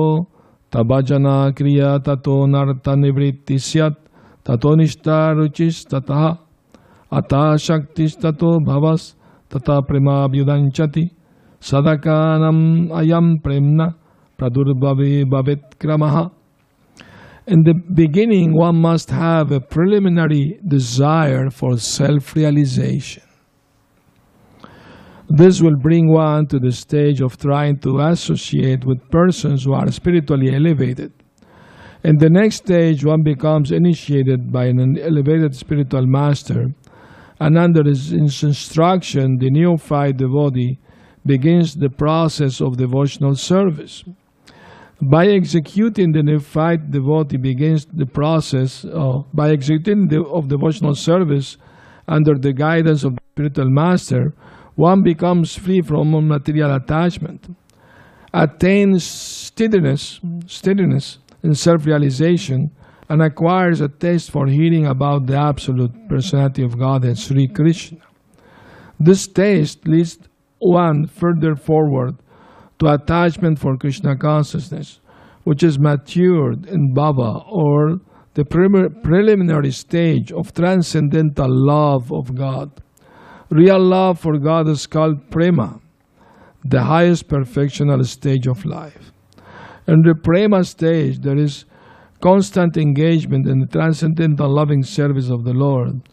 तब 0.73 0.99
जना 1.09 1.37
क्रिया 1.57 1.97
तथो 2.07 2.35
नर्त 2.55 2.89
निवृत्ति 3.03 3.57
सत 3.67 3.95
तथो 4.49 4.73
निष्ठा 4.81 5.19
रुचिस्तः 5.37 6.25
अतः 7.19 7.55
शक्तिस्तो 7.67 8.51
भवस 8.65 9.13
तथा 9.55 9.79
प्रेमाभ्युदंचति 9.87 11.07
सदकानम 11.69 12.59
अयम 12.99 13.35
प्रेमण 13.45 13.89
प्रदुर्भवी 14.39 15.23
भवित 15.31 15.63
क्रम 15.81 16.05
इन 17.51 17.63
the 17.63 17.73
beginning, 17.95 18.53
one 18.53 18.79
must 18.79 19.09
have 19.09 19.51
a 19.51 19.59
preliminary 19.59 20.59
desire 20.67 21.49
for 21.49 21.77
self 21.77 22.35
realization. 22.35 23.28
This 25.29 25.61
will 25.61 25.75
bring 25.75 26.11
one 26.11 26.47
to 26.47 26.57
the 26.57 26.71
stage 26.71 27.21
of 27.21 27.37
trying 27.37 27.77
to 27.81 27.99
associate 27.99 28.83
with 28.83 29.09
persons 29.11 29.63
who 29.63 29.73
are 29.73 29.91
spiritually 29.91 30.53
elevated. 30.55 31.11
In 32.03 32.17
the 32.17 32.29
next 32.29 32.55
stage, 32.55 33.05
one 33.05 33.21
becomes 33.21 33.71
initiated 33.71 34.51
by 34.51 34.65
an 34.65 34.97
elevated 34.97 35.55
spiritual 35.55 36.07
master, 36.07 36.73
and 37.39 37.57
under 37.57 37.83
his 37.83 38.11
instruction, 38.11 39.37
the 39.37 39.51
neophyte 39.51 40.17
devotee 40.17 40.79
begins 41.25 41.75
the 41.75 41.89
process 41.89 42.59
of 42.59 42.77
devotional 42.77 43.35
service. 43.35 44.03
By 45.01 45.27
executing 45.27 46.11
the 46.11 46.23
neophyte 46.23 46.89
devotee 46.89 47.37
begins 47.37 47.85
the 47.85 48.07
process 48.07 48.83
of, 48.83 49.25
by 49.33 49.51
executing 49.51 50.07
the, 50.07 50.23
of 50.23 50.47
devotional 50.47 50.95
service 50.95 51.57
under 52.07 52.33
the 52.33 52.51
guidance 52.51 53.03
of 53.03 53.13
the 53.15 53.21
spiritual 53.33 53.69
master, 53.69 54.33
one 54.79 55.03
becomes 55.03 55.57
free 55.57 55.81
from 55.81 56.11
material 56.25 56.73
attachment, 56.73 57.53
attains 58.33 59.03
steadiness, 59.03 60.21
steadiness 60.45 61.19
in 61.43 61.53
self-realization, 61.53 62.71
and 63.09 63.21
acquires 63.21 63.81
a 63.81 63.89
taste 63.89 64.31
for 64.31 64.47
hearing 64.47 64.85
about 64.85 65.25
the 65.25 65.35
absolute 65.35 65.91
personality 66.07 66.63
of 66.63 66.79
God 66.79 67.03
and 67.03 67.19
Sri 67.19 67.47
Krishna. 67.47 67.99
This 68.97 69.27
taste 69.27 69.85
leads 69.85 70.17
one 70.59 71.07
further 71.07 71.55
forward 71.55 72.15
to 72.79 72.87
attachment 72.87 73.59
for 73.59 73.75
Krishna 73.75 74.15
consciousness, 74.15 75.01
which 75.43 75.61
is 75.61 75.77
matured 75.77 76.67
in 76.67 76.93
bhava 76.95 77.43
or 77.51 77.97
the 78.35 78.45
preliminary 78.45 79.71
stage 79.71 80.31
of 80.31 80.53
transcendental 80.53 81.49
love 81.49 82.13
of 82.13 82.33
God. 82.33 82.81
Real 83.49 83.79
love 83.79 84.19
for 84.19 84.37
God 84.37 84.67
is 84.67 84.85
called 84.85 85.31
prema, 85.31 85.79
the 86.63 86.83
highest 86.83 87.27
perfectional 87.27 88.05
stage 88.05 88.45
of 88.45 88.63
life. 88.63 89.11
In 89.87 90.03
the 90.03 90.13
prema 90.13 90.63
stage, 90.63 91.21
there 91.21 91.37
is 91.37 91.65
constant 92.21 92.77
engagement 92.77 93.47
in 93.47 93.59
the 93.59 93.65
transcendental 93.65 94.53
loving 94.53 94.83
service 94.83 95.31
of 95.31 95.45
the 95.45 95.53
Lord. 95.53 96.07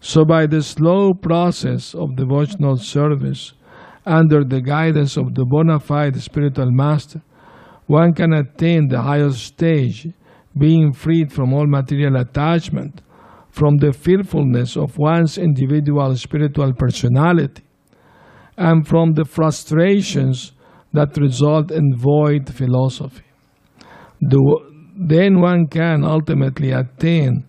So, 0.00 0.24
by 0.24 0.46
the 0.46 0.60
slow 0.60 1.14
process 1.14 1.94
of 1.94 2.16
devotional 2.16 2.78
service, 2.78 3.52
under 4.04 4.42
the 4.42 4.60
guidance 4.60 5.16
of 5.16 5.34
the 5.36 5.44
bona 5.44 5.78
fide 5.78 6.20
spiritual 6.20 6.72
master, 6.72 7.22
one 7.86 8.12
can 8.12 8.32
attain 8.32 8.88
the 8.88 9.02
highest 9.02 9.44
stage, 9.44 10.08
being 10.58 10.92
freed 10.92 11.32
from 11.32 11.52
all 11.52 11.68
material 11.68 12.16
attachment 12.16 13.02
from 13.52 13.76
the 13.76 13.92
fearfulness 13.92 14.76
of 14.76 14.96
one's 14.98 15.36
individual 15.36 16.16
spiritual 16.16 16.72
personality 16.72 17.62
and 18.56 18.88
from 18.88 19.12
the 19.12 19.24
frustrations 19.24 20.52
that 20.92 21.16
result 21.18 21.70
in 21.70 21.94
void 21.96 22.52
philosophy. 22.52 23.24
The, 24.20 24.40
then 24.96 25.40
one 25.40 25.66
can 25.66 26.02
ultimately 26.02 26.72
attain 26.72 27.44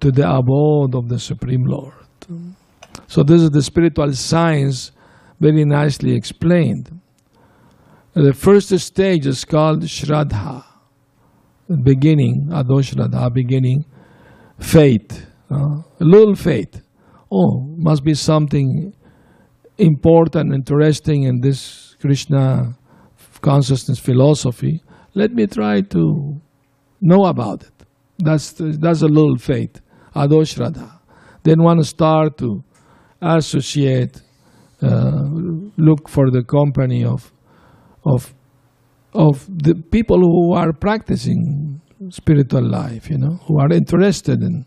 to 0.00 0.10
the 0.10 0.28
abode 0.28 0.94
of 0.96 1.08
the 1.08 1.18
Supreme 1.18 1.64
Lord. 1.64 1.94
So, 3.06 3.22
this 3.22 3.42
is 3.42 3.50
the 3.50 3.62
spiritual 3.62 4.12
science 4.12 4.90
very 5.40 5.64
nicely 5.64 6.14
explained. 6.16 7.00
The 8.14 8.32
first 8.32 8.76
stage 8.78 9.26
is 9.26 9.44
called 9.44 9.82
Shraddha, 9.82 10.64
beginning, 11.82 12.48
Ado 12.52 12.80
Shraddha, 12.80 13.32
beginning, 13.32 13.84
faith. 14.58 15.26
Uh, 15.50 15.82
a 16.00 16.04
little 16.04 16.34
faith. 16.34 16.82
Oh, 17.30 17.64
must 17.76 18.04
be 18.04 18.14
something 18.14 18.92
important, 19.78 20.54
interesting 20.54 21.24
in 21.24 21.40
this 21.40 21.96
Krishna 22.00 22.76
consciousness 23.40 23.98
philosophy. 23.98 24.82
Let 25.14 25.32
me 25.32 25.46
try 25.46 25.82
to 25.82 26.40
know 27.00 27.24
about 27.26 27.64
it. 27.64 27.72
That's, 28.18 28.52
that's 28.52 29.02
a 29.02 29.06
little 29.06 29.36
faith, 29.36 29.80
Adoshraddha. 30.14 31.00
Then 31.42 31.62
one 31.62 31.82
start 31.82 32.38
to 32.38 32.62
associate, 33.20 34.22
uh, 34.82 35.24
look 35.76 36.08
for 36.08 36.30
the 36.30 36.42
company 36.42 37.04
of, 37.04 37.32
of, 38.06 38.34
of 39.12 39.46
the 39.46 39.74
people 39.90 40.20
who 40.20 40.54
are 40.54 40.72
practicing 40.72 41.80
spiritual 42.10 42.68
life, 42.68 43.10
you 43.10 43.18
know, 43.18 43.38
who 43.46 43.58
are 43.58 43.72
interested 43.72 44.42
in 44.42 44.64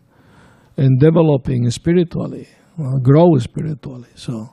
and 0.78 1.00
developing 1.00 1.68
spiritually, 1.70 2.48
uh, 2.80 2.98
grow 3.02 3.36
spiritually. 3.38 4.08
So, 4.14 4.50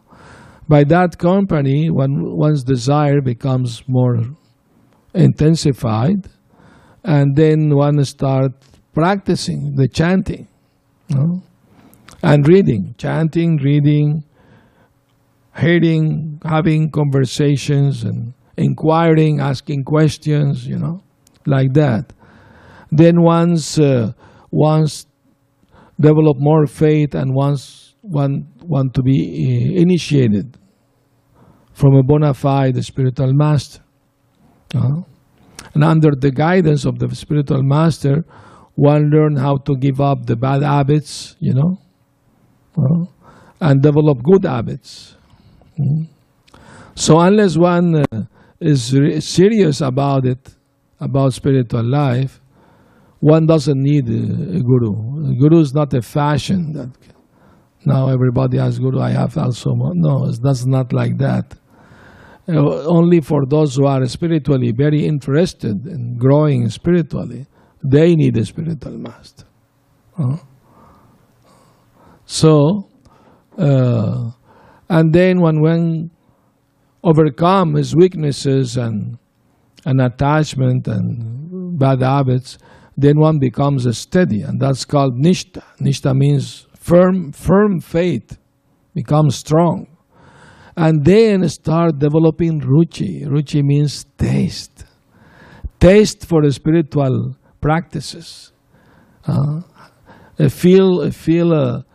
by 0.68 0.84
that 0.86 1.20
company, 1.20 1.92
when 1.92 2.36
one's 2.36 2.64
desire 2.64 3.22
becomes 3.22 3.84
more 3.88 4.24
intensified, 5.14 6.28
and 7.04 7.36
then 7.36 7.76
one 7.76 8.04
start 8.04 8.52
practicing 8.94 9.76
the 9.76 9.88
chanting, 9.88 10.48
you 11.10 11.16
know, 11.16 11.44
and 12.24 12.48
reading, 12.48 12.96
chanting, 12.98 13.58
reading, 13.58 14.24
hearing, 15.56 16.42
having 16.44 16.90
conversations, 16.90 18.04
and 18.04 18.34
inquiring, 18.58 19.40
asking 19.40 19.84
questions, 19.84 20.66
you 20.66 20.80
know, 20.80 21.04
like 21.46 21.74
that. 21.74 22.12
Then 22.92 23.22
once 23.22 23.78
uh, 23.78 24.14
once 24.50 25.06
develop 26.00 26.38
more 26.40 26.66
faith 26.66 27.16
and 27.16 27.34
wants 27.34 27.86
want, 28.06 28.46
want 28.62 28.94
to 28.94 29.02
be 29.02 29.18
uh, 29.18 29.82
initiated 29.82 30.58
from 31.74 31.96
a 31.96 32.04
bona 32.04 32.34
fide 32.34 32.84
spiritual 32.84 33.34
master. 33.34 33.82
Uh, 34.74 35.02
and 35.74 35.84
under 35.84 36.12
the 36.12 36.32
guidance 36.32 36.86
of 36.86 37.00
the 37.00 37.14
spiritual 37.16 37.64
master, 37.64 38.24
one 38.76 39.10
learn 39.10 39.36
how 39.38 39.58
to 39.58 39.76
give 39.78 40.00
up 40.00 40.26
the 40.26 40.36
bad 40.36 40.62
habits, 40.62 41.36
you 41.40 41.54
know, 41.54 41.78
uh, 42.78 43.06
and 43.62 43.82
develop 43.82 44.22
good 44.24 44.46
habits. 44.46 45.16
Mm. 45.80 46.08
So 46.94 47.20
unless 47.20 47.58
one 47.58 47.96
uh, 47.96 48.24
is 48.60 48.96
serious 49.20 49.82
about 49.82 50.26
it, 50.26 50.56
about 51.00 51.34
spiritual 51.34 51.84
life, 51.84 52.42
one 53.26 53.48
doesn't 53.48 53.82
need 53.82 54.08
a, 54.08 54.62
guru. 54.62 55.32
A 55.32 55.36
guru 55.36 55.60
is 55.60 55.74
not 55.74 55.92
a 55.96 56.02
fashion 56.04 56.74
that 56.74 56.92
now 57.84 58.08
everybody 58.10 58.60
has 58.60 58.78
guru. 58.78 59.00
I 59.00 59.12
have 59.12 59.36
also. 59.36 59.74
No, 59.74 60.32
that's 60.32 60.68
not 60.68 60.94
like 60.94 61.18
that. 61.18 61.56
Uh, 62.48 62.86
only 62.86 63.22
for 63.22 63.42
those 63.48 63.76
who 63.76 63.88
are 63.88 64.06
spiritually 64.06 64.72
very 64.72 65.04
interested 65.08 65.88
in 65.88 66.18
growing 66.20 66.70
spiritually, 66.70 67.48
they 67.84 68.16
need 68.16 68.38
a 68.38 68.46
spiritual 68.46 69.00
master. 69.00 69.46
Uh, 70.20 70.38
so, 72.26 72.88
uh, 73.58 74.30
and 74.88 75.12
then 75.12 75.42
when 75.42 75.62
one 75.62 76.12
overcome 77.04 77.74
his 77.74 77.96
weaknesses 77.96 78.78
and, 78.78 79.18
and 79.84 80.00
attachment 80.00 80.88
and 80.88 81.80
bad 81.80 82.04
habits, 82.04 82.60
then 82.98 83.20
one 83.20 83.40
becomes 83.40 83.86
steady, 83.98 84.42
and 84.42 84.60
that's 84.60 84.86
called 84.86 85.16
nishta. 85.16 85.64
Nishta 85.80 86.16
means 86.16 86.68
firm, 86.76 87.32
firm 87.32 87.80
faith, 87.80 88.38
becomes 88.94 89.36
strong. 89.36 89.88
And 90.78 91.06
then 91.06 91.48
start 91.50 92.00
developing 92.00 92.62
ruchi. 92.62 93.26
Ruchi 93.26 93.64
means 93.64 94.06
taste. 94.18 94.86
Taste 95.80 96.26
for 96.26 96.50
spiritual 96.52 97.36
practices. 97.62 98.52
Uh, 99.26 99.62
feel, 100.50 101.10
feel 101.12 101.54
a 101.54 101.86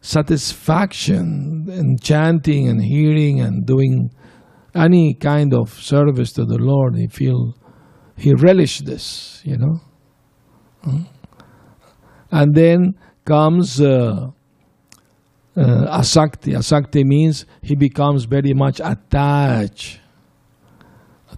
satisfaction 0.00 1.66
in 1.70 1.96
chanting 1.98 2.68
and 2.68 2.82
hearing 2.82 3.40
and 3.40 3.66
doing 3.66 4.10
any 4.74 5.14
kind 5.14 5.54
of 5.54 5.72
service 5.72 6.32
to 6.32 6.44
the 6.44 6.58
Lord. 6.58 6.96
He 6.96 7.08
feel 7.08 7.54
he 8.16 8.32
relish 8.34 8.80
this, 8.80 9.40
you 9.44 9.56
know. 9.56 9.80
And 12.30 12.54
then 12.54 12.94
comes 13.24 13.80
uh, 13.80 14.30
uh, 15.56 15.98
asakti. 15.98 16.54
Asakti 16.54 17.04
means 17.04 17.46
he 17.62 17.74
becomes 17.74 18.24
very 18.24 18.52
much 18.54 18.80
attached 18.82 20.00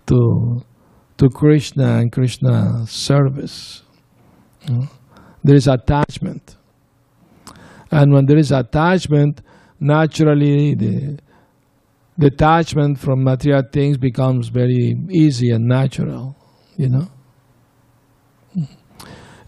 to 0.06 0.62
to 1.16 1.28
Krishna 1.28 1.98
and 1.98 2.12
Krishna 2.12 2.86
service. 2.86 3.82
There 5.42 5.56
is 5.56 5.66
attachment, 5.66 6.56
and 7.90 8.12
when 8.12 8.26
there 8.26 8.38
is 8.38 8.52
attachment, 8.52 9.40
naturally 9.80 10.74
the 10.74 11.18
detachment 12.18 12.98
from 12.98 13.24
material 13.24 13.62
things 13.72 13.96
becomes 13.96 14.48
very 14.48 14.96
easy 15.10 15.50
and 15.50 15.66
natural. 15.66 16.36
You 16.76 16.88
know. 16.90 17.08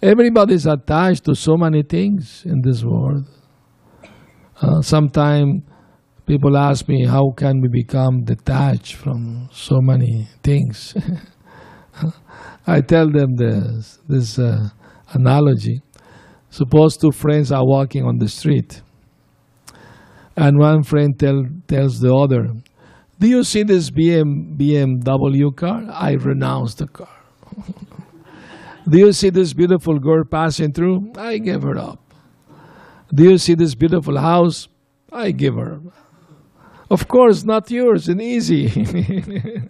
Everybody 0.02 0.54
is 0.54 0.64
attached 0.64 1.24
to 1.26 1.34
so 1.34 1.58
many 1.58 1.82
things 1.82 2.42
in 2.46 2.62
this 2.62 2.82
world. 2.82 3.28
Uh, 4.62 4.80
Sometimes 4.80 5.62
people 6.24 6.56
ask 6.56 6.88
me, 6.88 7.04
how 7.04 7.32
can 7.36 7.60
we 7.60 7.68
become 7.68 8.24
detached 8.24 8.94
from 8.94 9.50
so 9.52 9.78
many 9.82 10.26
things? 10.42 10.94
I 12.66 12.80
tell 12.80 13.10
them 13.10 13.36
this, 13.36 13.98
this 14.08 14.38
uh, 14.38 14.70
analogy. 15.12 15.82
Suppose 16.48 16.96
two 16.96 17.12
friends 17.12 17.52
are 17.52 17.66
walking 17.66 18.04
on 18.04 18.16
the 18.16 18.28
street, 18.28 18.80
and 20.34 20.58
one 20.58 20.82
friend 20.82 21.18
tell, 21.18 21.44
tells 21.68 22.00
the 22.00 22.14
other, 22.14 22.54
Do 23.18 23.28
you 23.28 23.44
see 23.44 23.64
this 23.64 23.90
BM, 23.90 24.56
BMW 24.56 25.54
car? 25.54 25.84
I 25.90 26.12
renounce 26.12 26.74
the 26.74 26.88
car. 26.88 27.08
Do 28.88 28.98
you 28.98 29.12
see 29.12 29.30
this 29.30 29.52
beautiful 29.52 29.98
girl 29.98 30.24
passing 30.24 30.72
through? 30.72 31.12
I 31.16 31.38
give 31.38 31.62
her 31.62 31.78
up. 31.78 32.00
Do 33.12 33.24
you 33.24 33.38
see 33.38 33.54
this 33.54 33.74
beautiful 33.74 34.18
house? 34.18 34.68
I 35.12 35.32
give 35.32 35.54
her. 35.54 35.80
Of 36.90 37.06
course, 37.08 37.44
not 37.44 37.70
yours 37.70 38.08
and 38.08 38.20
easy. 38.20 38.68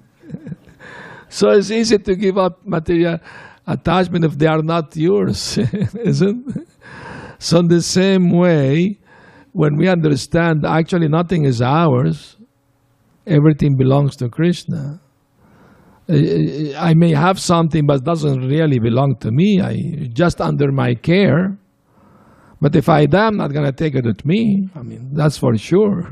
so 1.28 1.50
it's 1.50 1.70
easy 1.70 1.98
to 1.98 2.14
give 2.14 2.38
up 2.38 2.66
material 2.66 3.18
attachment 3.66 4.24
if 4.24 4.38
they 4.38 4.46
are 4.46 4.62
not 4.62 4.96
yours, 4.96 5.58
isn't? 6.04 6.66
So, 7.38 7.60
in 7.60 7.68
the 7.68 7.82
same 7.82 8.30
way, 8.30 8.98
when 9.52 9.76
we 9.76 9.88
understand 9.88 10.64
actually 10.66 11.08
nothing 11.08 11.44
is 11.44 11.62
ours, 11.62 12.36
everything 13.26 13.76
belongs 13.76 14.16
to 14.16 14.28
Krishna. 14.28 15.00
I 16.10 16.94
may 16.94 17.12
have 17.12 17.38
something, 17.38 17.86
but 17.86 18.04
doesn't 18.04 18.40
really 18.48 18.78
belong 18.78 19.16
to 19.20 19.30
me. 19.30 19.60
I 19.60 20.08
just 20.12 20.40
under 20.40 20.72
my 20.72 20.94
care. 20.94 21.56
But 22.60 22.74
if 22.74 22.88
I 22.88 23.06
die, 23.06 23.26
I'm 23.26 23.36
not 23.36 23.52
going 23.52 23.64
to 23.64 23.72
take 23.72 23.94
it 23.94 24.04
with 24.04 24.24
me. 24.24 24.68
I 24.74 24.82
mean, 24.82 25.10
that's 25.14 25.38
for 25.38 25.56
sure. 25.56 26.10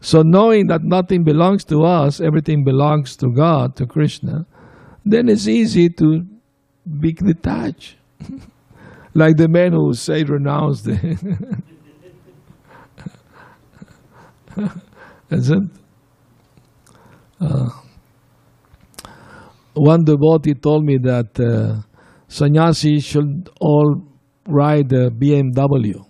So 0.00 0.22
knowing 0.22 0.66
that 0.66 0.82
nothing 0.82 1.24
belongs 1.24 1.64
to 1.64 1.84
us, 1.84 2.20
everything 2.20 2.64
belongs 2.64 3.16
to 3.16 3.28
God, 3.28 3.76
to 3.76 3.86
Krishna, 3.86 4.44
then 5.04 5.28
it's 5.28 5.48
easy 5.48 5.88
to 5.90 6.22
be 7.00 7.12
detached. 7.12 7.96
like 9.14 9.36
the 9.36 9.48
man 9.48 9.72
who 9.72 9.94
say 9.94 10.24
renounce 10.24 10.82
the 10.82 11.62
Isn't? 15.30 15.70
Uh, 17.40 17.68
one 19.76 20.04
devotee 20.04 20.54
told 20.54 20.84
me 20.84 20.98
that 20.98 21.38
uh, 21.38 21.82
sannyasi 22.28 22.98
should 23.00 23.50
all 23.60 24.02
ride 24.48 24.92
a 24.92 25.10
BMW, 25.10 26.04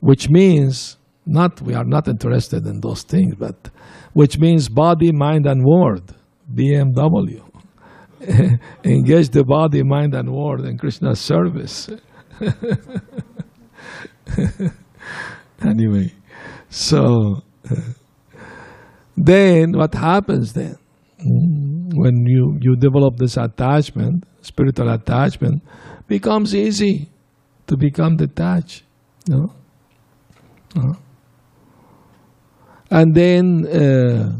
which 0.00 0.28
means 0.28 0.98
not 1.24 1.60
we 1.62 1.74
are 1.74 1.84
not 1.84 2.06
interested 2.06 2.66
in 2.66 2.80
those 2.80 3.02
things, 3.02 3.34
but 3.34 3.70
which 4.12 4.38
means 4.38 4.68
body, 4.68 5.10
mind, 5.12 5.46
and 5.46 5.64
word. 5.64 6.02
BMW. 6.54 7.42
Engage 8.84 9.30
the 9.30 9.44
body, 9.44 9.82
mind, 9.82 10.14
and 10.14 10.30
word 10.32 10.60
in 10.60 10.78
Krishna's 10.78 11.20
service. 11.20 11.90
anyway, 15.62 16.12
so 16.70 17.42
uh, 17.70 17.74
then 19.16 19.72
what 19.72 19.94
happens 19.94 20.52
then? 20.52 20.76
When 21.96 22.26
you, 22.26 22.58
you 22.60 22.76
develop 22.76 23.16
this 23.16 23.36
attachment, 23.36 24.24
spiritual 24.42 24.90
attachment, 24.90 25.62
becomes 26.06 26.54
easy 26.54 27.08
to 27.66 27.76
become 27.76 28.16
detached. 28.16 28.84
No? 29.28 29.52
Uh-huh. 30.76 30.94
And 32.90 33.14
then 33.14 33.66
uh, 33.66 34.32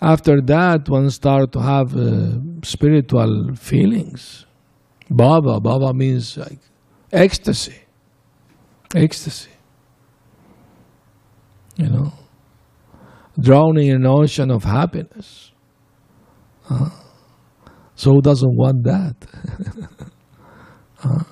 after 0.00 0.40
that, 0.42 0.88
one 0.88 1.10
start 1.10 1.52
to 1.52 1.60
have 1.60 1.96
uh, 1.96 2.38
spiritual 2.62 3.54
feelings. 3.56 4.46
Bhava, 5.10 5.60
bhava 5.60 5.94
means 5.94 6.36
like 6.36 6.60
ecstasy, 7.12 7.80
ecstasy. 8.94 9.50
You 11.76 11.88
know, 11.88 12.12
drowning 13.40 13.88
in 13.88 13.96
an 13.96 14.06
ocean 14.06 14.50
of 14.50 14.64
happiness. 14.64 15.52
Uh, 16.68 16.90
so 17.94 18.12
who 18.12 18.20
doesn't 18.22 18.54
want 18.56 18.84
that? 18.84 19.16
uh, 21.04 21.22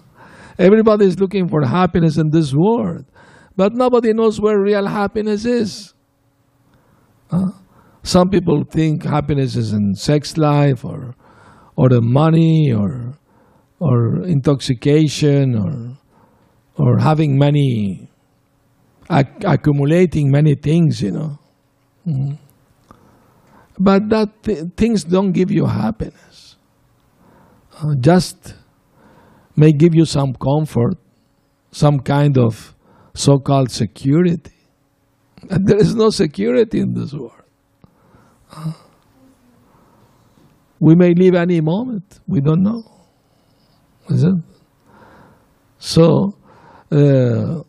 everybody 0.59 1.07
is 1.07 1.19
looking 1.21 1.49
for 1.49 1.65
happiness 1.65 2.17
in 2.17 2.31
this 2.31 2.53
world, 2.55 3.05
but 3.57 3.73
nobody 3.75 4.13
knows 4.13 4.41
where 4.41 4.61
real 4.61 4.87
happiness 4.87 5.45
is. 5.45 5.95
Uh, 7.31 7.51
some 8.03 8.29
people 8.29 8.63
think 8.71 9.05
happiness 9.05 9.57
is 9.57 9.73
in 9.73 9.95
sex 9.95 10.37
life 10.37 10.85
or 10.85 11.15
or 11.77 11.89
the 11.89 12.01
money 12.01 12.73
or 12.73 13.15
or 13.81 14.23
intoxication 14.25 15.55
or 15.57 15.97
or 16.79 16.99
having 16.99 17.39
many 17.39 18.09
ac- 19.11 19.45
accumulating 19.45 20.31
many 20.31 20.55
things, 20.55 21.03
you 21.03 21.11
know. 21.13 21.39
Mm. 22.07 22.39
But 23.79 24.09
that 24.09 24.43
th- 24.43 24.65
things 24.77 25.05
don't 25.05 25.33
give 25.33 25.51
you 25.51 25.67
happiness. 25.67 26.57
Uh, 27.79 27.95
just 28.01 28.55
may 29.55 29.73
give 29.73 29.95
you 29.95 30.05
some 30.05 30.35
comfort, 30.35 30.97
some 31.73 32.01
kind 32.01 32.39
of 32.39 32.75
so-called 33.15 33.71
security. 33.71 34.53
And 35.51 35.67
there 35.69 35.77
is 35.77 35.95
no 35.95 36.11
security 36.11 36.81
in 36.81 36.95
this 36.95 37.13
world. 37.13 37.33
Uh, 38.51 38.73
we 40.81 40.95
may 40.95 41.15
leave 41.15 41.35
any 41.35 41.61
moment. 41.61 42.21
We 42.27 42.41
don't 42.41 42.63
know. 42.63 42.83
Is 44.09 44.25
it? 44.25 44.35
So, 45.79 46.37
uh, 46.91 47.63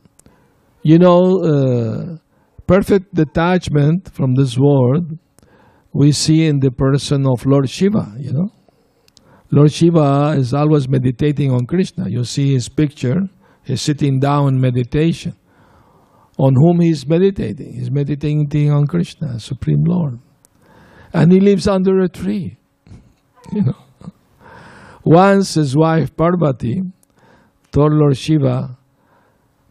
you 0.83 0.99
know, 0.99 1.39
uh, 1.43 2.17
perfect 2.65 3.13
detachment 3.13 4.13
from 4.13 4.35
this 4.35 4.57
world 4.57 5.17
we 5.97 6.11
see 6.11 6.45
in 6.45 6.59
the 6.59 6.69
person 6.69 7.25
of 7.25 7.43
Lord 7.43 7.67
Shiva, 7.67 8.13
you 8.19 8.31
know. 8.31 8.51
Lord 9.49 9.71
Shiva 9.71 10.35
is 10.37 10.53
always 10.53 10.87
meditating 10.87 11.51
on 11.51 11.65
Krishna. 11.65 12.07
You 12.07 12.23
see 12.23 12.53
his 12.53 12.69
picture, 12.69 13.21
he's 13.63 13.81
sitting 13.81 14.19
down 14.19 14.49
in 14.49 14.61
meditation. 14.61 15.33
On 16.37 16.53
whom 16.53 16.81
he's 16.81 17.07
meditating? 17.07 17.73
He's 17.73 17.89
meditating 17.89 18.69
on 18.69 18.85
Krishna, 18.85 19.39
Supreme 19.39 19.83
Lord. 19.85 20.19
And 21.13 21.31
he 21.31 21.39
lives 21.39 21.67
under 21.67 21.99
a 22.01 22.07
tree. 22.07 22.57
You 23.53 23.63
know. 23.63 23.77
Once 25.05 25.53
his 25.53 25.75
wife 25.75 26.15
Parvati 26.15 26.81
told 27.71 27.93
Lord 27.93 28.17
Shiva, 28.17 28.77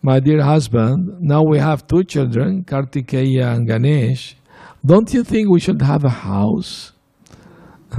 My 0.02 0.18
dear 0.18 0.42
husband, 0.42 1.20
now 1.20 1.42
we 1.42 1.58
have 1.58 1.86
two 1.86 2.02
children, 2.02 2.64
Kartikeya 2.64 3.54
and 3.54 3.68
Ganesh. 3.68 4.36
Don't 4.84 5.12
you 5.12 5.24
think 5.24 5.48
we 5.50 5.60
should 5.60 5.82
have 5.82 6.04
a 6.04 6.10
house? 6.10 6.92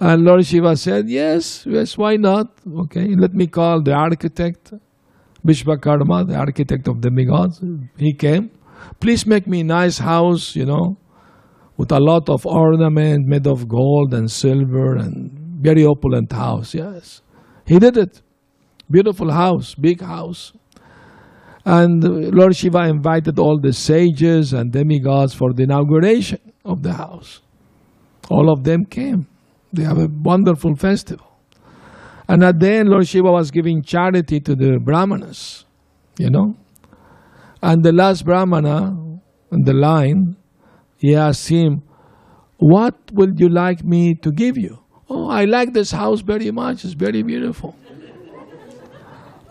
and 0.00 0.24
Lord 0.24 0.44
Shiva 0.46 0.76
said, 0.76 1.08
Yes, 1.08 1.64
yes, 1.66 1.96
why 1.96 2.16
not? 2.16 2.46
Okay, 2.84 3.14
let 3.16 3.32
me 3.34 3.46
call 3.46 3.82
the 3.82 3.92
architect, 3.92 4.72
Vishvakarma, 5.46 6.26
the 6.26 6.36
architect 6.36 6.88
of 6.88 7.00
the 7.00 7.10
demigods. 7.10 7.62
He 7.96 8.12
came. 8.14 8.50
Please 9.00 9.26
make 9.26 9.46
me 9.46 9.60
a 9.60 9.64
nice 9.64 9.98
house, 9.98 10.56
you 10.56 10.66
know, 10.66 10.96
with 11.76 11.92
a 11.92 12.00
lot 12.00 12.28
of 12.28 12.46
ornament 12.46 13.26
made 13.26 13.46
of 13.46 13.68
gold 13.68 14.14
and 14.14 14.30
silver 14.30 14.96
and 14.96 15.30
very 15.60 15.84
opulent 15.84 16.32
house. 16.32 16.74
Yes, 16.74 17.22
he 17.66 17.78
did 17.78 17.96
it. 17.96 18.22
Beautiful 18.90 19.32
house, 19.32 19.74
big 19.74 20.02
house. 20.02 20.52
And 21.64 22.04
Lord 22.34 22.54
Shiva 22.54 22.80
invited 22.88 23.38
all 23.38 23.58
the 23.58 23.72
sages 23.72 24.52
and 24.52 24.70
demigods 24.70 25.32
for 25.32 25.52
the 25.52 25.62
inauguration 25.62 26.40
of 26.64 26.82
the 26.82 26.92
house. 26.92 27.40
All 28.30 28.52
of 28.52 28.64
them 28.64 28.84
came. 28.84 29.26
They 29.72 29.82
have 29.82 29.98
a 29.98 30.08
wonderful 30.08 30.76
festival. 30.76 31.26
And 32.28 32.42
at 32.44 32.58
the 32.58 32.70
end, 32.70 32.88
Lord 32.88 33.06
Shiva 33.06 33.30
was 33.30 33.50
giving 33.50 33.82
charity 33.82 34.40
to 34.40 34.54
the 34.54 34.78
Brahmanas, 34.78 35.64
you 36.18 36.30
know. 36.30 36.56
And 37.62 37.82
the 37.82 37.92
last 37.92 38.24
Brahmana 38.24 38.96
in 39.52 39.62
the 39.64 39.72
line, 39.72 40.36
he 40.98 41.14
asked 41.14 41.48
him, 41.48 41.82
What 42.58 42.94
would 43.12 43.40
you 43.40 43.48
like 43.48 43.84
me 43.84 44.14
to 44.16 44.30
give 44.30 44.56
you? 44.56 44.80
Oh, 45.08 45.28
I 45.28 45.44
like 45.44 45.72
this 45.72 45.90
house 45.90 46.20
very 46.20 46.50
much. 46.50 46.84
It's 46.84 46.94
very 46.94 47.22
beautiful. 47.22 47.76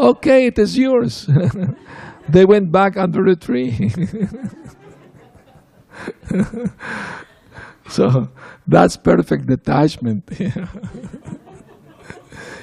Okay, 0.09 0.47
it 0.47 0.59
is 0.59 0.77
yours. 0.77 1.29
they 2.29 2.45
went 2.45 2.71
back 2.71 2.97
under 2.97 3.23
the 3.23 3.35
tree. 3.35 3.91
so 7.89 8.29
that's 8.67 8.97
perfect 8.97 9.45
detachment. 9.47 10.29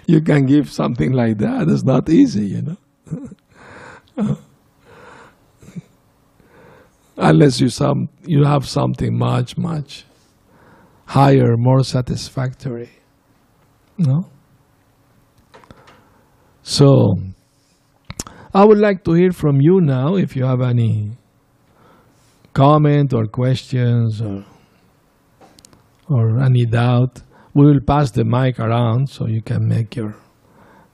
you 0.06 0.20
can 0.20 0.46
give 0.46 0.70
something 0.70 1.12
like 1.12 1.38
that. 1.38 1.68
It's 1.68 1.84
not 1.84 2.08
easy, 2.08 2.46
you 2.46 2.62
know. 2.62 2.76
Unless 7.16 7.60
you 7.60 7.68
some 7.68 8.08
you 8.24 8.44
have 8.44 8.66
something 8.66 9.16
much, 9.16 9.56
much 9.58 10.04
higher, 11.06 11.56
more 11.56 11.84
satisfactory. 11.84 12.90
No? 13.98 14.26
So 16.70 17.16
I 18.54 18.64
would 18.64 18.78
like 18.78 19.02
to 19.06 19.14
hear 19.14 19.32
from 19.32 19.60
you 19.60 19.80
now 19.80 20.14
if 20.14 20.36
you 20.36 20.44
have 20.44 20.60
any 20.60 21.10
comment 22.52 23.12
or 23.12 23.26
questions 23.26 24.22
or 24.22 24.44
or 26.08 26.38
any 26.38 26.66
doubt. 26.66 27.22
We 27.54 27.66
will 27.66 27.80
pass 27.84 28.12
the 28.12 28.24
mic 28.24 28.60
around 28.60 29.08
so 29.10 29.26
you 29.26 29.42
can 29.42 29.66
make 29.66 29.96
your 29.96 30.14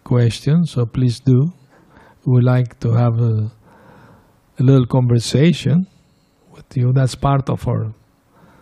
questions. 0.03 0.71
So 0.71 0.87
please 0.87 1.21
do. 1.21 1.53
We 2.25 2.33
would 2.33 2.45
like 2.45 2.81
to 2.81 2.93
have 2.93 3.21
a, 3.21 3.51
a 4.59 4.63
little 4.63 4.87
conversation 4.87 5.87
with 6.53 6.75
you. 6.75 6.95
That's 6.95 7.15
part 7.15 7.51
of 7.51 7.69
our 7.69 7.93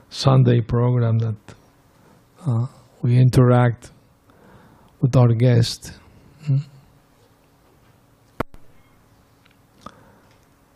Sunday 0.08 0.62
program 0.62 1.18
that 1.18 1.54
uh, 2.44 2.66
we 3.02 3.16
interact 3.18 3.92
with 5.00 5.14
our 5.14 5.32
guest. 5.32 5.92
Hmm? 6.46 6.73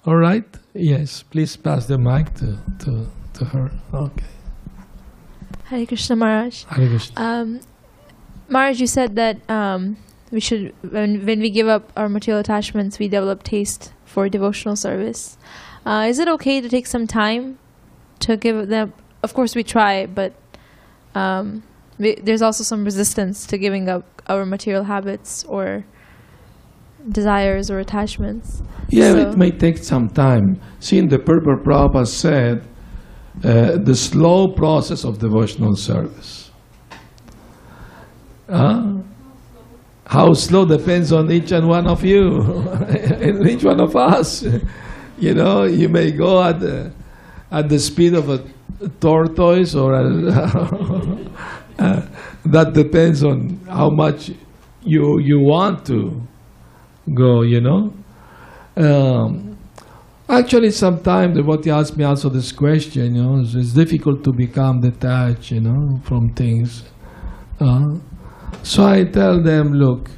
All 0.08 0.16
right. 0.16 0.42
Yes. 0.72 1.22
Please 1.22 1.54
pass 1.54 1.84
the 1.84 1.98
mic 1.98 2.32
to, 2.36 2.56
to, 2.78 3.06
to 3.34 3.44
her. 3.44 3.70
Okay. 3.92 4.24
Hare 5.64 5.84
Krishna 5.84 6.16
Maharaj. 6.16 6.64
Hare 6.64 6.88
Krishna. 6.88 7.20
Um, 7.20 7.60
Maharaj, 8.48 8.80
you 8.80 8.86
said 8.86 9.16
that 9.16 9.36
um, 9.50 9.98
we 10.30 10.40
should, 10.40 10.74
when, 10.80 11.26
when 11.26 11.40
we 11.40 11.50
give 11.50 11.68
up 11.68 11.92
our 11.94 12.08
material 12.08 12.40
attachments, 12.40 12.98
we 12.98 13.06
develop 13.08 13.42
taste 13.42 13.92
for 14.06 14.30
devotional 14.30 14.76
service. 14.76 15.36
Uh, 15.84 16.06
is 16.08 16.18
it 16.18 16.26
okay 16.26 16.62
to 16.62 16.70
take 16.70 16.86
some 16.86 17.06
time 17.06 17.58
to 18.20 18.38
give 18.38 18.68
them? 18.68 18.94
Of 19.22 19.34
course, 19.34 19.54
we 19.54 19.62
try, 19.62 20.06
but 20.06 20.32
um, 21.14 21.62
we, 21.98 22.14
there's 22.14 22.40
also 22.40 22.64
some 22.64 22.82
resistance 22.82 23.46
to 23.48 23.58
giving 23.58 23.90
up 23.90 24.22
our 24.26 24.46
material 24.46 24.84
habits 24.84 25.44
or 25.44 25.84
desires 27.10 27.70
or 27.70 27.78
attachments. 27.78 28.62
Yeah, 28.88 29.12
So- 29.12 29.30
it 29.30 29.36
may 29.36 29.50
take 29.50 29.78
some 29.78 30.08
time. 30.08 30.60
See, 30.80 30.98
in 30.98 31.08
the 31.08 31.18
Purport 31.18 31.64
Prabhupada 31.64 32.06
said 32.06 32.62
uh, 33.44 33.78
the 33.84 33.94
slow 33.94 34.48
process 34.52 35.04
of 35.04 35.18
devotional 35.18 35.76
service. 35.76 36.50
Huh? 38.50 38.98
How 40.06 40.32
slow 40.32 40.64
depends 40.64 41.12
on 41.12 41.30
each 41.30 41.52
and 41.52 41.68
one 41.68 41.86
of 41.86 42.02
you, 42.02 42.40
and 43.20 43.46
each 43.48 43.64
one 43.64 43.80
of 43.80 43.94
us. 43.96 44.44
You 45.20 45.34
know, 45.34 45.64
you 45.64 45.88
may 45.88 46.12
go 46.12 46.40
at 46.44 46.60
the, 46.60 46.92
at 47.50 47.68
the 47.68 47.80
speed 47.80 48.14
of 48.14 48.28
a 48.30 48.38
tortoise, 49.00 49.74
or 49.74 49.94
a, 49.94 50.04
uh, 51.80 52.06
that 52.44 52.72
depends 52.72 53.24
on 53.24 53.58
how 53.68 53.90
much 53.90 54.30
you 54.84 55.18
you 55.18 55.40
want 55.40 55.84
to 55.86 56.22
go. 57.14 57.42
You 57.42 57.60
know. 57.60 57.92
Um, 58.78 59.58
actually, 60.28 60.70
sometimes 60.70 61.34
the 61.34 61.42
devotee 61.42 61.70
asks 61.70 61.96
me 61.96 62.04
also 62.04 62.28
this 62.28 62.52
question, 62.52 63.16
you 63.16 63.22
know, 63.24 63.40
it's, 63.40 63.54
it's 63.54 63.72
difficult 63.72 64.22
to 64.22 64.32
become 64.32 64.80
detached, 64.80 65.50
you 65.50 65.60
know, 65.60 66.00
from 66.04 66.32
things. 66.34 66.84
Uh, 67.58 67.96
so 68.62 68.86
I 68.86 69.02
tell 69.04 69.42
them, 69.42 69.72
look, 69.72 70.10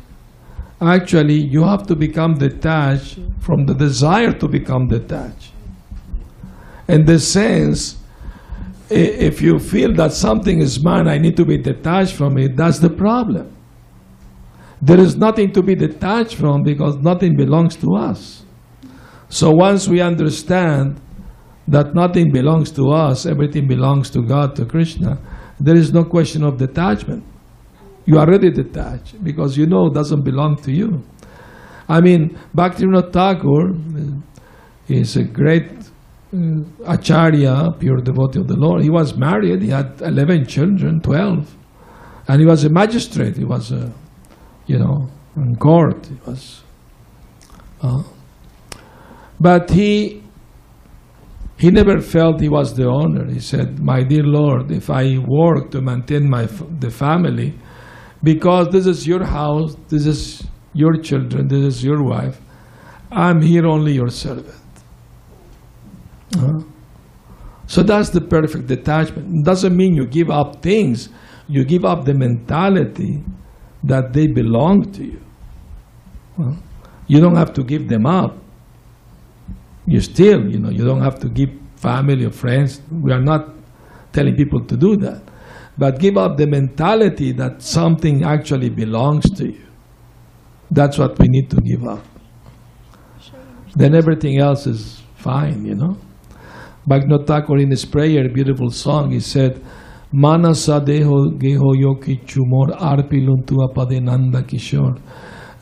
actually, 0.81 1.41
you 1.41 1.65
have 1.65 1.87
to 1.87 1.97
become 1.97 2.35
detached 2.35 3.19
from 3.41 3.65
the 3.65 3.75
desire 3.75 4.33
to 4.33 4.47
become 4.47 4.89
detached. 4.89 5.53
In 6.87 7.07
the 7.07 7.19
sense, 7.19 7.97
if 8.91 9.41
you 9.41 9.59
feel 9.59 9.95
that 9.95 10.13
something 10.13 10.61
is 10.61 10.85
mine, 10.85 11.09
I 11.09 11.17
need 11.17 11.37
to 11.37 11.47
be 11.47 11.57
detached 11.57 12.15
from 12.15 12.37
it, 12.37 12.57
that's 12.57 12.79
the 12.81 12.91
problem. 12.91 13.57
There 14.83 14.99
is 14.99 15.17
nothing 15.17 15.53
to 15.53 15.63
be 15.63 15.75
detached 15.75 16.37
from 16.37 16.63
because 16.63 16.97
nothing 16.97 17.37
belongs 17.37 17.77
to 17.77 17.95
us. 17.95 18.45
So 19.29 19.51
once 19.51 19.89
we 19.89 20.01
understand 20.01 21.01
that 21.69 21.95
nothing 21.95 22.33
belongs 22.33 22.71
to 22.73 22.91
us, 22.91 23.27
everything 23.27 23.69
belongs 23.69 24.11
to 24.11 24.23
God, 24.23 24.57
to 24.57 24.65
Krishna, 24.65 25.19
there 25.61 25.77
is 25.77 25.93
no 25.93 26.05
question 26.05 26.43
of 26.43 26.57
detachment. 26.57 27.23
You 28.07 28.19
are 28.19 28.27
already 28.27 28.51
detached 28.51 29.23
because 29.23 29.57
you 29.57 29.67
know 29.67 29.87
it 29.87 29.95
doesn't 29.95 30.25
belong 30.25 30.57
to 30.63 30.73
you. 30.73 31.03
I 31.89 32.01
mean, 32.01 32.39
Bhaktivinoda 32.57 33.13
Thakur 33.13 33.75
is 34.89 35.17
a 35.17 35.25
great 35.25 35.71
uh, 36.33 36.63
acharya, 36.87 37.69
pure 37.79 37.99
devotee 37.99 38.41
of 38.41 38.49
the 38.49 38.57
Lord. 38.57 38.83
He 38.83 38.91
was 38.91 39.17
married, 39.17 39.63
he 39.63 39.69
had 39.69 40.01
11 40.01 40.47
children, 40.47 41.01
12, 41.01 41.57
and 42.29 42.41
he 42.41 42.47
was 42.47 42.65
a 42.65 42.71
magistrate. 42.71 43.37
He 43.37 43.45
was, 43.45 43.73
a, 43.73 43.93
you 44.71 44.79
know, 44.79 45.09
court. 45.59 46.07
He 46.07 46.17
was. 46.27 46.63
Uh, 47.83 48.03
but 49.41 49.71
he 49.71 50.23
he 51.57 51.71
never 51.71 52.01
felt 52.01 52.41
he 52.41 52.49
was 52.49 52.75
the 52.75 52.87
owner. 52.87 53.25
He 53.31 53.41
said, 53.41 53.81
"My 53.81 54.03
dear 54.03 54.23
Lord, 54.23 54.71
if 54.71 54.91
I 54.91 55.19
work 55.19 55.71
to 55.73 55.81
maintain 55.81 56.31
my 56.37 56.45
the 56.85 56.91
family, 56.91 57.55
because 58.23 58.69
this 58.69 58.87
is 58.87 59.07
your 59.07 59.25
house, 59.25 59.77
this 59.89 60.07
is 60.07 60.47
your 60.73 60.95
children, 61.09 61.49
this 61.49 61.65
is 61.73 61.85
your 61.85 62.03
wife, 62.05 62.41
I'm 63.11 63.41
here 63.43 63.67
only 63.67 63.93
your 63.95 64.11
servant." 64.11 64.65
Huh? 66.35 66.61
So 67.67 67.83
that's 67.83 68.11
the 68.11 68.21
perfect 68.21 68.67
detachment. 68.67 69.27
It 69.41 69.45
Doesn't 69.45 69.77
mean 69.77 69.95
you 69.95 70.07
give 70.07 70.31
up 70.31 70.63
things. 70.63 71.09
You 71.49 71.65
give 71.65 71.85
up 71.85 72.05
the 72.05 72.15
mentality 72.15 73.23
that 73.85 74.13
they 74.13 74.27
belong 74.27 74.93
to 74.93 75.05
you. 75.05 75.21
Huh? 76.37 76.53
You 77.07 77.21
don't 77.21 77.37
have 77.37 77.53
to 77.55 77.65
give 77.65 77.89
them 77.89 78.07
up 78.07 78.37
you 79.91 80.01
still, 80.01 80.49
you 80.49 80.59
know, 80.61 80.71
you 80.71 80.85
don't 80.85 81.03
have 81.03 81.19
to 81.19 81.29
give 81.29 81.51
family 81.75 82.25
or 82.25 82.31
friends. 82.31 82.81
We 82.91 83.13
are 83.13 83.21
not 83.21 83.49
telling 84.13 84.37
people 84.37 84.65
to 84.67 84.77
do 84.77 84.97
that. 84.99 85.23
but 85.79 85.99
give 85.99 86.19
up 86.19 86.37
the 86.37 86.47
mentality 86.47 87.33
that 87.33 87.63
something 87.63 88.23
actually 88.23 88.69
belongs 88.69 89.31
to 89.31 89.47
you. 89.47 89.67
That's 90.71 90.99
what 90.99 91.19
we 91.19 91.27
need 91.29 91.49
to 91.51 91.57
give 91.57 91.87
up. 91.87 92.05
Then 93.75 93.95
everything 93.95 94.39
else 94.39 94.67
is 94.67 95.01
fine, 95.15 95.65
you 95.65 95.75
know. 95.75 95.97
Bhaktivinoda 96.87 97.27
Thakur 97.27 97.57
in 97.59 97.71
his 97.71 97.87
prayer, 97.87 98.29
beautiful 98.29 98.71
song, 98.71 99.13
he 99.13 99.21
said, 99.21 99.65
Manasa 100.13 100.81
deho 100.81 101.39
geho 101.39 101.75
yoki 101.75 102.21
chumor 102.27 102.77
arpiluntu 102.79 103.57
apade 103.69 104.01
nanda 104.03 104.43
kishore. 104.43 104.99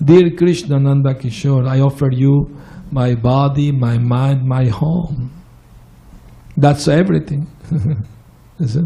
Dear 0.03 0.31
Krishna 0.37 0.79
Nanda 0.79 1.13
Kishore, 1.13 1.69
I 1.69 1.81
offer 1.81 2.09
you 2.13 2.57
my 2.93 3.17
body, 3.17 3.73
my 3.73 3.99
mind, 3.99 4.47
my 4.47 4.67
home. 4.67 5.31
That's 6.57 6.87
everything. 6.87 7.49
Is 8.61 8.77
it? 8.77 8.85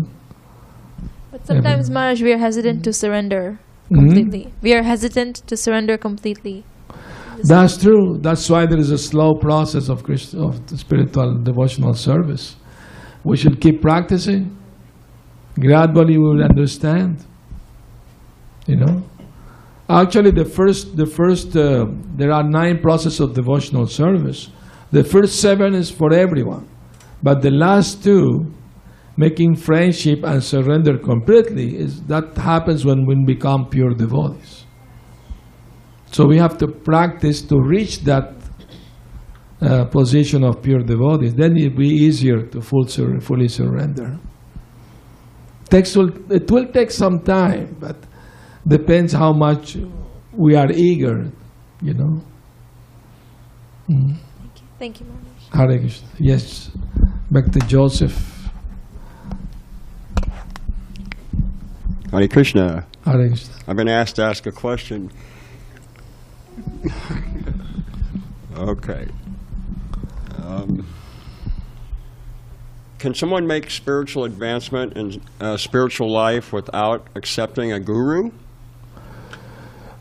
But 1.31 1.47
sometimes, 1.47 1.91
Maharaj, 1.91 2.23
we 2.23 2.33
are 2.33 2.39
hesitant 2.39 2.83
to 2.85 2.93
surrender 2.95 3.59
Mhm. 3.91 3.97
completely. 3.99 4.55
We 4.63 4.73
are 4.73 4.83
hesitant 4.83 5.43
to 5.47 5.57
surrender 5.57 5.99
completely. 5.99 6.65
That's 7.45 7.77
true. 7.77 8.19
That's 8.23 8.49
why 8.49 8.65
there 8.67 8.79
is 8.79 8.91
a 8.91 8.99
slow 8.99 9.35
process 9.35 9.91
of 9.91 10.03
Christ, 10.05 10.35
of 10.35 10.61
spiritual 10.77 11.43
devotional 11.43 11.93
service. 11.93 12.57
We 13.23 13.37
should 13.37 13.61
keep 13.61 13.83
practicing. 13.83 14.51
Gradually, 15.59 16.17
we 16.19 16.25
will 16.25 16.43
understand. 16.43 17.25
You 18.67 18.77
know, 18.77 19.03
actually, 19.89 20.31
the 20.31 20.45
first, 20.45 20.97
the 20.97 21.07
first, 21.07 21.57
uh, 21.57 21.87
there 22.17 22.33
are 22.33 22.43
nine 22.43 22.79
processes 22.81 23.21
of 23.21 23.35
devotional 23.35 23.87
service. 23.87 24.51
The 24.93 25.05
first 25.05 25.41
seven 25.41 25.75
is 25.75 25.91
for 25.91 26.13
everyone, 26.13 26.69
but 27.23 27.43
the 27.43 27.51
last 27.51 28.05
two, 28.05 28.53
making 29.17 29.57
friendship 29.57 30.23
and 30.23 30.43
surrender 30.43 30.97
completely, 30.99 31.77
is 31.77 32.03
that 32.05 32.37
happens 32.37 32.85
when 32.85 33.05
we 33.05 33.17
become 33.27 33.67
pure 33.69 33.95
devotees. 33.95 34.65
So 36.13 36.27
we 36.27 36.39
have 36.39 36.59
to 36.59 36.69
practice 36.69 37.43
to 37.43 37.59
reach 37.59 38.01
that 38.01 38.35
uh, 39.61 39.85
position 39.87 40.45
of 40.45 40.63
pure 40.63 40.83
devotees. 40.83 41.35
Then 41.35 41.57
it 41.57 41.71
will 41.71 41.79
be 41.79 41.89
easier 41.89 42.43
to 42.43 42.61
full 42.61 42.87
sur- 42.87 43.21
fully 43.21 43.49
surrender. 43.49 44.19
Takes 45.73 45.97
will, 45.97 46.11
it 46.31 46.51
will 46.51 46.67
take 46.67 46.91
some 46.91 47.21
time, 47.21 47.75
but 47.81 47.97
depends 48.69 49.15
how 49.15 49.33
much 49.33 49.79
we 50.37 50.55
are 50.55 50.71
eager, 50.71 51.33
you 51.81 51.95
know. 51.95 52.21
Mm. 53.89 54.19
Thank 54.79 55.01
you, 55.01 55.07
Maharaj. 55.07 55.71
Hare 55.71 55.79
Krishna. 55.79 56.09
Yes, 56.19 56.71
back 57.31 57.51
to 57.53 57.59
Joseph. 57.61 58.51
Hare 62.11 62.29
Krishna. 62.29 62.87
Hare 63.07 63.29
Krishna. 63.29 63.55
I've 63.67 63.77
been 63.77 63.89
asked 63.89 64.17
to 64.17 64.25
ask 64.25 64.45
a 64.47 64.53
question. 64.53 65.11
okay. 68.59 69.07
Um, 70.37 70.87
can 73.03 73.15
someone 73.15 73.49
make 73.49 73.69
spiritual 73.69 74.23
advancement 74.25 74.97
in 74.97 75.21
uh, 75.41 75.57
spiritual 75.57 76.09
life 76.09 76.53
without 76.53 77.09
accepting 77.17 77.73
a 77.73 77.81
guru? 77.81 78.31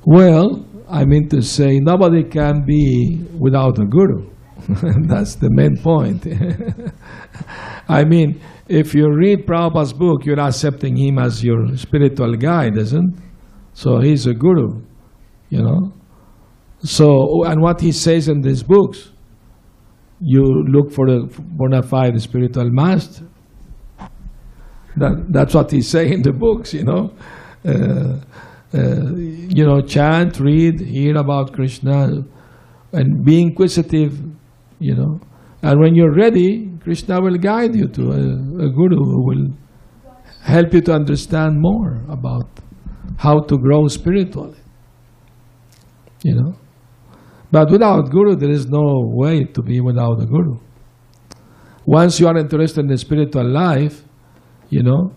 Well, 0.06 0.64
I 0.88 1.06
mean 1.06 1.28
to 1.30 1.41
say 1.41 1.80
nobody 1.80 2.24
can 2.24 2.64
be 2.64 3.26
without 3.39 3.80
a 3.80 3.86
guru. 3.86 4.30
That's 5.10 5.34
the 5.34 5.49
main 5.49 5.78
point. 5.78 6.28
I 7.89 8.04
mean, 8.04 8.39
if 8.68 8.93
you 8.93 9.12
read 9.12 9.47
Prabhupada's 9.47 9.93
book, 9.93 10.24
you're 10.24 10.39
accepting 10.39 10.95
him 10.95 11.18
as 11.18 11.43
your 11.43 11.76
spiritual 11.78 12.36
guide, 12.36 12.78
isn't? 12.78 13.20
So 13.74 13.99
he's 13.99 14.28
a 14.28 14.36
guru, 14.36 14.84
you 15.49 15.64
know. 15.64 15.91
So, 16.84 17.45
and 17.45 17.64
what 17.64 17.82
he 17.82 17.93
says 17.93 18.28
in 18.28 18.41
these 18.41 18.62
books, 18.62 19.10
you 20.22 20.43
look 20.43 20.91
for 20.91 21.07
a 21.07 21.24
bona 21.39 21.82
fide 21.82 22.22
spiritual 22.22 22.69
master. 22.69 23.26
That, 24.97 25.26
that's 25.30 25.55
what 25.55 25.72
he's 25.72 25.88
saying 25.88 26.13
in 26.13 26.22
the 26.22 26.34
books, 26.34 26.74
you 26.74 26.84
know. 26.84 27.11
Uh, 27.65 28.19
uh, 28.74 29.15
you 29.15 29.65
know, 29.65 29.82
chant, 29.82 30.39
read, 30.39 30.80
hear 30.80 31.17
about 31.17 31.53
Krishna, 31.53 32.24
and 32.93 33.24
be 33.26 33.41
inquisitive, 33.41 34.19
you 34.80 34.95
know. 34.95 35.19
And 35.61 35.80
when 35.80 35.95
you're 35.95 36.13
ready, 36.13 36.72
Krishna 36.84 37.22
will 37.22 37.38
guide 37.38 37.76
you 37.76 37.88
to 37.88 38.11
a, 38.11 38.65
a 38.65 38.69
guru 38.69 38.97
who 38.97 39.26
will 39.26 39.47
help 40.43 40.74
you 40.74 40.82
to 40.82 40.93
understand 40.93 41.59
more 41.59 42.03
about 42.09 42.47
how 43.17 43.39
to 43.39 43.57
grow 43.57 43.88
spiritually. 43.88 44.57
You 46.24 46.36
know. 46.36 46.61
But 47.52 47.70
without 47.70 48.10
guru, 48.10 48.36
there 48.36 48.49
is 48.49 48.68
no 48.68 49.02
way 49.04 49.43
to 49.43 49.62
be 49.62 49.82
without 49.82 50.22
a 50.22 50.26
guru. 50.26 50.58
Once 51.86 52.20
you 52.20 52.28
are 52.28 52.38
interested 52.38 52.82
in 52.82 52.88
the 52.88 52.97
spiritual 52.97 53.49
life, 53.49 54.04
you 54.70 54.84
know, 54.84 55.12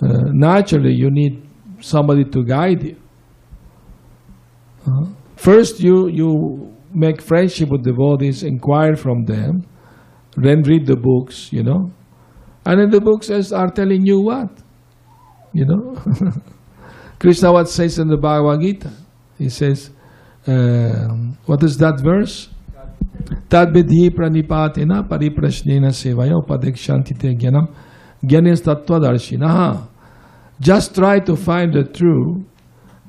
uh, 0.00 0.22
naturally 0.32 0.94
you 0.94 1.10
need 1.10 1.46
somebody 1.80 2.24
to 2.24 2.44
guide 2.44 2.82
you. 2.82 2.96
Uh, 4.86 5.06
First, 5.36 5.80
you, 5.80 6.08
you 6.08 6.74
make 6.92 7.20
friendship 7.20 7.68
with 7.68 7.84
devotees, 7.84 8.42
inquire 8.42 8.96
from 8.96 9.24
them, 9.24 9.66
then 10.36 10.62
read 10.62 10.86
the 10.86 10.96
books, 10.96 11.52
you 11.52 11.62
know. 11.62 11.90
And 12.64 12.80
then 12.80 12.90
the 12.90 13.00
books 13.00 13.28
is, 13.28 13.52
are 13.52 13.68
telling 13.68 14.06
you 14.06 14.22
what? 14.22 14.48
You 15.52 15.66
know? 15.66 16.02
Krishna 17.18 17.52
what 17.52 17.68
says 17.68 17.98
in 17.98 18.08
the 18.08 18.16
Bhagavad 18.16 18.60
Gita? 18.62 18.90
He 19.38 19.48
says, 19.48 19.90
Um, 20.46 21.38
what 21.46 21.62
is 21.62 21.78
that 21.78 22.00
verse? 22.00 22.48
Vidhi 23.48 24.10
pranipatina 24.10 25.08
pariprashnena 25.08 25.90
sevaya 25.90 26.34
upadekshanti 26.42 27.18
te 27.18 27.34
jnanam 27.34 27.68
jnanis 28.22 28.62
tattvadarshinaha. 28.62 29.88
Just 30.60 30.94
try 30.94 31.20
to 31.20 31.36
find 31.36 31.72
the 31.72 31.84
truth 31.84 32.44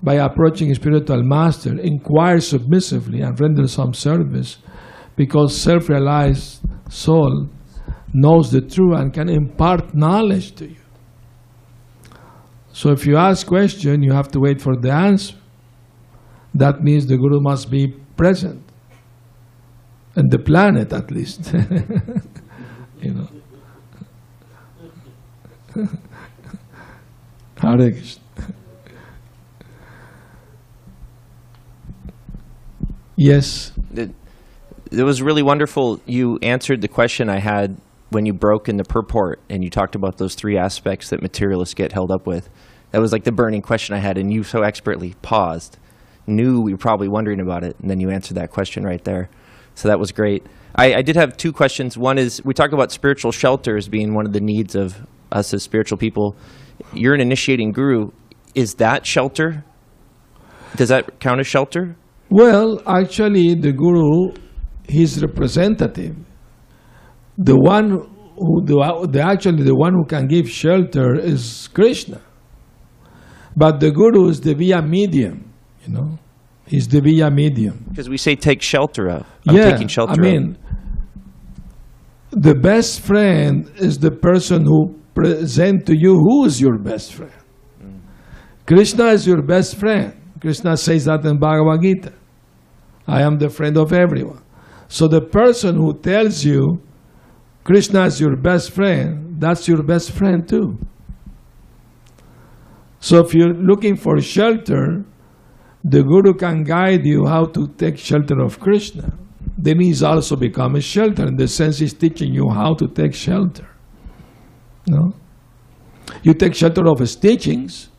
by 0.02 0.16
approaching 0.16 0.72
a 0.72 0.76
spiritual 0.76 1.24
master. 1.24 1.80
Inquire 1.80 2.40
submissively 2.40 3.22
and 3.22 3.40
render 3.40 3.68
some 3.68 3.94
service 3.94 4.58
because 5.16 5.60
self-realized 5.60 6.62
soul 6.90 7.50
knows 8.14 8.52
the 8.52 8.62
truth 8.62 8.98
and 8.98 9.14
can 9.14 9.30
impart 9.30 9.94
knowledge 9.94 10.56
to 10.56 10.68
you. 10.68 10.76
So 12.72 12.92
if 12.92 13.06
you 13.06 13.18
ask 13.18 13.48
question, 13.48 14.04
you 14.04 14.14
have 14.14 14.30
to 14.32 14.40
wait 14.40 14.62
for 14.62 14.76
the 14.76 14.92
answer. 14.92 15.36
That 16.56 16.82
means 16.82 17.06
the 17.06 17.18
guru 17.18 17.42
must 17.42 17.70
be 17.70 17.94
present. 18.16 18.64
And 20.16 20.32
the 20.32 20.40
planet 20.40 20.94
at 20.94 21.12
least. 21.12 21.54
you 23.02 23.14
know. 23.14 23.28
Hare 27.58 27.92
Krishna. 27.92 28.24
yes. 33.18 33.74
it, 33.94 34.12
it 34.92 35.04
was 35.04 35.22
really 35.22 35.44
wonderful. 35.44 36.00
You 36.06 36.40
answered 36.42 36.80
the 36.80 36.88
question 36.88 37.30
I 37.30 37.40
had 37.40 37.76
when 38.12 38.26
you 38.26 38.34
broke 38.34 38.70
in 38.70 38.78
the 38.78 38.86
purport 38.86 39.42
and 39.50 39.62
you 39.62 39.70
talked 39.70 39.96
about 39.96 40.18
those 40.20 40.36
three 40.36 40.58
aspects 40.58 41.10
that 41.10 41.22
materialists 41.22 41.74
get 41.74 41.92
held 41.92 42.12
up 42.12 42.26
with. 42.26 42.50
That 42.92 43.02
was 43.02 43.12
like 43.12 43.26
the 43.26 43.34
burning 43.34 43.62
question 43.62 43.94
I 43.94 44.00
had, 44.00 44.18
and 44.18 44.32
you 44.32 44.44
so 44.44 44.62
expertly 44.62 45.16
paused, 45.22 45.78
knew 46.28 46.62
we 46.62 46.72
were 46.72 46.78
probably 46.78 47.08
wondering 47.08 47.40
about 47.40 47.64
it, 47.64 47.78
and 47.80 47.90
then 47.90 48.00
you 48.00 48.10
answered 48.10 48.36
that 48.38 48.52
question 48.52 48.84
right 48.84 49.04
there. 49.04 49.30
So 49.76 49.88
that 49.88 50.00
was 50.00 50.12
great. 50.12 50.46
I, 50.76 50.96
I 50.96 51.02
did 51.02 51.16
have 51.16 51.38
two 51.38 51.52
questions. 51.52 51.98
One 51.98 52.18
is 52.18 52.44
we 52.44 52.54
talked 52.54 52.74
about 52.74 52.92
spiritual 52.92 53.32
shelters 53.32 53.88
being 53.88 54.14
one 54.14 54.26
of 54.26 54.34
the 54.34 54.42
needs 54.42 54.76
of 54.76 54.96
us 55.32 55.54
as 55.54 55.64
spiritual 55.64 55.98
people. 55.98 56.36
You're 56.94 57.14
an 57.14 57.22
initiating 57.22 57.72
guru. 57.72 58.12
Is 58.54 58.76
that 58.76 59.06
shelter? 59.06 59.64
Does 60.76 60.90
that 60.90 61.20
count 61.20 61.40
as 61.40 61.48
shelter? 61.48 61.96
Well, 62.30 62.82
actually, 62.88 63.56
the 63.56 63.72
guru, 63.72 64.34
his 64.88 65.22
representative, 65.22 66.16
the 67.38 67.56
one 67.56 67.90
who, 68.38 68.66
the, 68.66 69.08
the 69.12 69.22
actually 69.22 69.64
the 69.64 69.76
one 69.76 69.94
who 69.94 70.06
can 70.06 70.28
give 70.28 70.50
shelter 70.50 71.16
is 71.16 71.70
Krishna. 71.74 72.22
But 73.56 73.80
the 73.80 73.92
guru 73.92 74.28
is 74.30 74.42
the 74.42 74.54
via 74.54 74.82
medium, 74.82 75.54
you 75.88 75.94
know. 75.94 76.18
He's 76.68 76.88
the 76.88 77.00
via 77.00 77.30
medium. 77.30 77.86
Because 77.90 78.10
we 78.10 78.18
say 78.18 78.36
take 78.36 78.62
shelter 78.62 79.08
of. 79.08 79.28
I'm 79.48 79.56
yeah, 79.56 79.72
taking 79.72 79.88
shelter 79.88 80.12
I 80.12 80.16
of. 80.16 80.20
mean, 80.20 80.58
the 82.32 82.56
best 82.56 83.02
friend 83.02 83.72
is 83.78 84.00
the 84.00 84.12
person 84.12 84.66
who 84.66 85.00
present 85.14 85.86
to 85.86 85.96
you 85.96 86.16
who 86.16 86.46
is 86.46 86.60
your 86.60 86.78
best 86.78 87.14
friend. 87.14 87.32
Mm. 87.82 88.00
Krishna 88.66 89.06
is 89.08 89.28
your 89.28 89.42
best 89.42 89.78
friend. 89.78 90.14
Krishna 90.42 90.76
says 90.76 91.06
that 91.06 91.24
in 91.26 91.40
Bhagavad 91.40 91.82
Gita. 91.82 92.14
I 93.08 93.22
am 93.22 93.38
the 93.38 93.50
friend 93.50 93.78
of 93.78 93.94
everyone. 93.94 94.44
So 94.88 95.08
the 95.08 95.22
person 95.22 95.76
who 95.76 95.98
tells 96.00 96.44
you 96.44 96.82
Krishna 97.64 98.06
is 98.06 98.20
your 98.20 98.36
best 98.36 98.72
friend, 98.72 99.40
that's 99.40 99.68
your 99.68 99.84
best 99.84 100.12
friend 100.12 100.48
too. 100.48 100.78
So 103.00 103.20
if 103.20 103.34
you're 103.34 103.54
looking 103.54 103.96
for 103.96 104.20
shelter, 104.22 105.06
the 105.88 106.02
Guru 106.02 106.34
can 106.34 106.64
guide 106.64 107.06
you 107.06 107.28
how 107.28 107.46
to 107.46 107.68
take 107.78 108.00
shelter 108.00 108.40
of 108.40 108.60
Krishna. 108.60 109.14
Then 109.56 109.80
he's 109.80 110.02
also 110.02 110.36
become 110.36 110.76
a 110.76 110.82
shelter 110.82 111.28
in 111.28 111.36
the 111.36 111.48
sense 111.48 111.78
he's 111.78 111.94
teaching 111.94 112.34
you 112.34 112.50
how 112.50 112.74
to 112.74 112.88
take 112.88 113.14
shelter. 113.14 113.70
No? 114.88 115.14
You 116.24 116.34
take 116.34 116.56
shelter 116.56 116.88
of 116.88 117.00
his 117.00 117.16
teachings, 117.16 117.90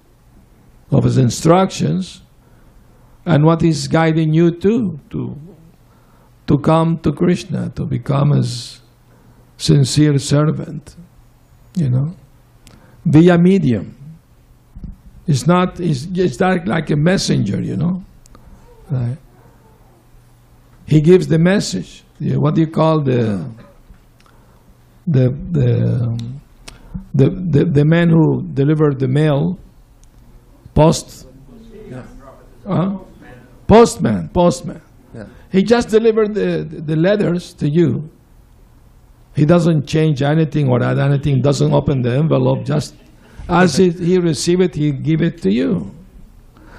of 0.91 1.05
his 1.05 1.17
instructions, 1.17 2.23
and 3.25 3.45
what 3.45 3.61
he's 3.61 3.87
guiding 3.87 4.35
you 4.35 4.51
to, 4.51 4.99
to, 5.11 5.37
to 6.49 6.59
come 6.59 6.99
to 6.99 7.13
Krishna, 7.13 7.71
to 7.71 7.87
become 7.87 8.33
his 8.33 8.81
sincere 9.59 10.19
servant, 10.19 10.97
you 11.77 11.89
know, 11.89 12.17
via 13.05 13.39
medium. 13.39 13.96
It's 15.27 15.47
not, 15.47 15.81
it's, 15.81 16.07
it's 16.15 16.39
not 16.39 16.67
like 16.67 16.91
a 16.91 16.97
messenger, 16.97 17.61
you 17.61 17.77
know. 17.77 18.03
Right? 18.91 19.19
He 20.87 21.01
gives 21.01 21.27
the 21.27 21.39
message. 21.39 22.05
What 22.21 22.55
do 22.55 22.61
you 22.61 22.69
call 22.69 23.03
the, 23.03 23.45
the, 25.07 25.31
the, 25.51 26.37
the, 27.15 27.29
the, 27.29 27.65
the 27.65 27.85
man 27.85 28.09
who 28.09 28.43
delivered 28.55 29.01
the 29.01 29.09
mail? 29.09 29.59
Post? 30.75 31.27
Yeah. 31.91 32.05
Huh? 32.67 32.99
Postman, 33.67 34.29
postman. 34.29 34.81
He 35.51 35.63
just 35.63 35.89
delivered 35.89 36.35
the, 36.35 36.65
the 36.65 36.97
letters 36.97 37.55
to 37.55 37.69
you. 37.69 38.11
He 39.35 39.45
doesn't 39.45 39.87
change 39.87 40.23
anything 40.23 40.69
or 40.69 40.83
add 40.83 40.99
anything, 40.99 41.41
doesn't 41.41 41.73
open 41.73 42.03
the 42.03 42.17
envelope, 42.17 42.65
just 42.65 42.95
as 43.49 43.79
it, 43.79 43.99
he 43.99 44.19
receive 44.19 44.61
it, 44.61 44.75
he 44.75 44.93
give 44.93 45.23
it 45.23 45.41
to 45.43 45.53
you. 45.53 45.95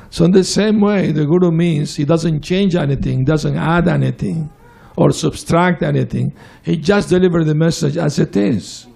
So 0.09 0.25
in 0.25 0.31
the 0.31 0.43
same 0.43 0.79
way, 0.79 1.11
the 1.11 1.25
Guru 1.25 1.51
means 1.51 1.95
he 1.95 2.05
doesn't 2.05 2.41
change 2.41 2.75
anything, 2.75 3.23
doesn't 3.25 3.57
add 3.57 3.87
anything, 3.87 4.49
or 4.95 5.11
subtract 5.11 5.83
anything. 5.83 6.33
He 6.63 6.77
just 6.77 7.09
delivers 7.09 7.45
the 7.45 7.55
message 7.55 7.97
as 7.97 8.19
it 8.19 8.35
is. 8.35 8.87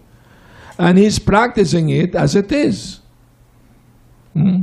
And 0.80 0.98
he's 0.98 1.20
practicing 1.20 1.90
it 1.90 2.16
as 2.16 2.36
it 2.36 2.52
is. 2.52 3.02
Hmm? 4.34 4.62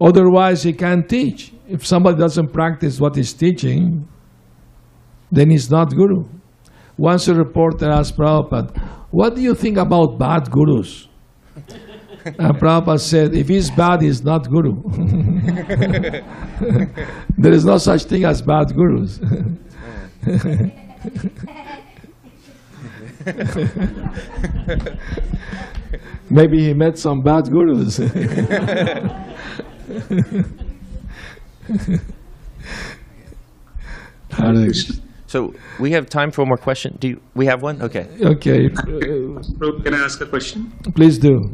Otherwise, 0.00 0.62
he 0.62 0.72
can't 0.72 1.08
teach. 1.08 1.52
If 1.68 1.86
somebody 1.86 2.18
doesn't 2.18 2.52
practice 2.52 2.98
what 2.98 3.14
he's 3.16 3.32
teaching, 3.32 4.08
then 5.30 5.50
he's 5.50 5.70
not 5.70 5.94
Guru. 5.94 6.24
Once 6.96 7.28
a 7.28 7.34
reporter 7.34 7.90
asked 7.90 8.16
Prabhupada, 8.16 8.76
What 9.10 9.34
do 9.34 9.42
you 9.42 9.54
think 9.54 9.76
about 9.76 10.18
bad 10.18 10.50
gurus? 10.50 11.08
And 12.24 12.56
Prabhupada 12.58 13.00
said, 13.00 13.34
If 13.34 13.48
he's 13.48 13.70
bad, 13.70 14.00
he's 14.02 14.22
not 14.24 14.48
Guru. 14.48 14.82
there 17.38 17.52
is 17.52 17.64
no 17.64 17.78
such 17.78 18.04
thing 18.04 18.24
as 18.24 18.40
bad 18.40 18.72
gurus. 18.74 19.20
Maybe 26.30 26.64
he 26.64 26.74
met 26.74 26.98
some 26.98 27.22
bad 27.22 27.50
gurus. 27.50 27.96
Hare 34.30 34.72
So 35.26 35.54
we 35.78 35.92
have 35.92 36.08
time 36.08 36.30
for 36.30 36.42
one 36.42 36.48
more 36.48 36.56
question. 36.56 36.96
Do 37.00 37.08
you, 37.08 37.20
we 37.34 37.46
have 37.46 37.62
one? 37.62 37.82
Okay. 37.82 38.06
Okay, 38.20 38.68
So 38.74 39.72
can 39.82 39.94
I 39.94 39.98
ask 39.98 40.20
a 40.20 40.26
question? 40.26 40.72
please 40.94 41.18
do. 41.18 41.50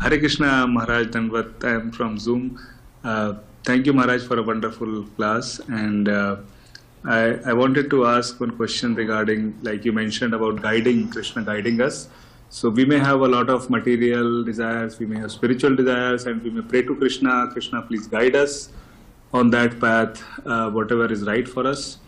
Hare 0.00 0.16
Krishna 0.16 0.64
Maharaj 0.64 1.08
Dandavat, 1.08 1.64
I 1.64 1.70
am 1.70 1.90
from 1.90 2.20
Zoom. 2.20 2.56
Uh, 3.02 3.34
thank 3.64 3.84
you 3.84 3.92
Maharaj 3.92 4.22
for 4.22 4.38
a 4.38 4.42
wonderful 4.42 5.02
class 5.16 5.58
and 5.66 6.08
uh, 6.08 6.36
I, 7.04 7.40
I 7.46 7.52
wanted 7.52 7.90
to 7.90 8.06
ask 8.06 8.38
one 8.38 8.52
question 8.52 8.94
regarding 8.94 9.58
like 9.62 9.84
you 9.84 9.90
mentioned 9.92 10.34
about 10.34 10.62
guiding, 10.62 11.10
Krishna 11.10 11.42
guiding 11.42 11.80
us. 11.80 12.08
So 12.48 12.70
we 12.70 12.84
may 12.84 13.00
have 13.00 13.22
a 13.22 13.26
lot 13.26 13.50
of 13.50 13.70
material 13.70 14.44
desires, 14.44 15.00
we 15.00 15.06
may 15.06 15.18
have 15.18 15.32
spiritual 15.32 15.74
desires 15.74 16.26
and 16.26 16.44
we 16.44 16.50
may 16.50 16.62
pray 16.62 16.82
to 16.82 16.94
Krishna, 16.94 17.48
Krishna 17.52 17.82
please 17.82 18.06
guide 18.06 18.36
us 18.36 18.68
on 19.32 19.50
that 19.50 19.80
path, 19.80 20.22
uh, 20.46 20.70
whatever 20.70 21.12
is 21.12 21.24
right 21.24 21.48
for 21.48 21.66
us. 21.66 21.98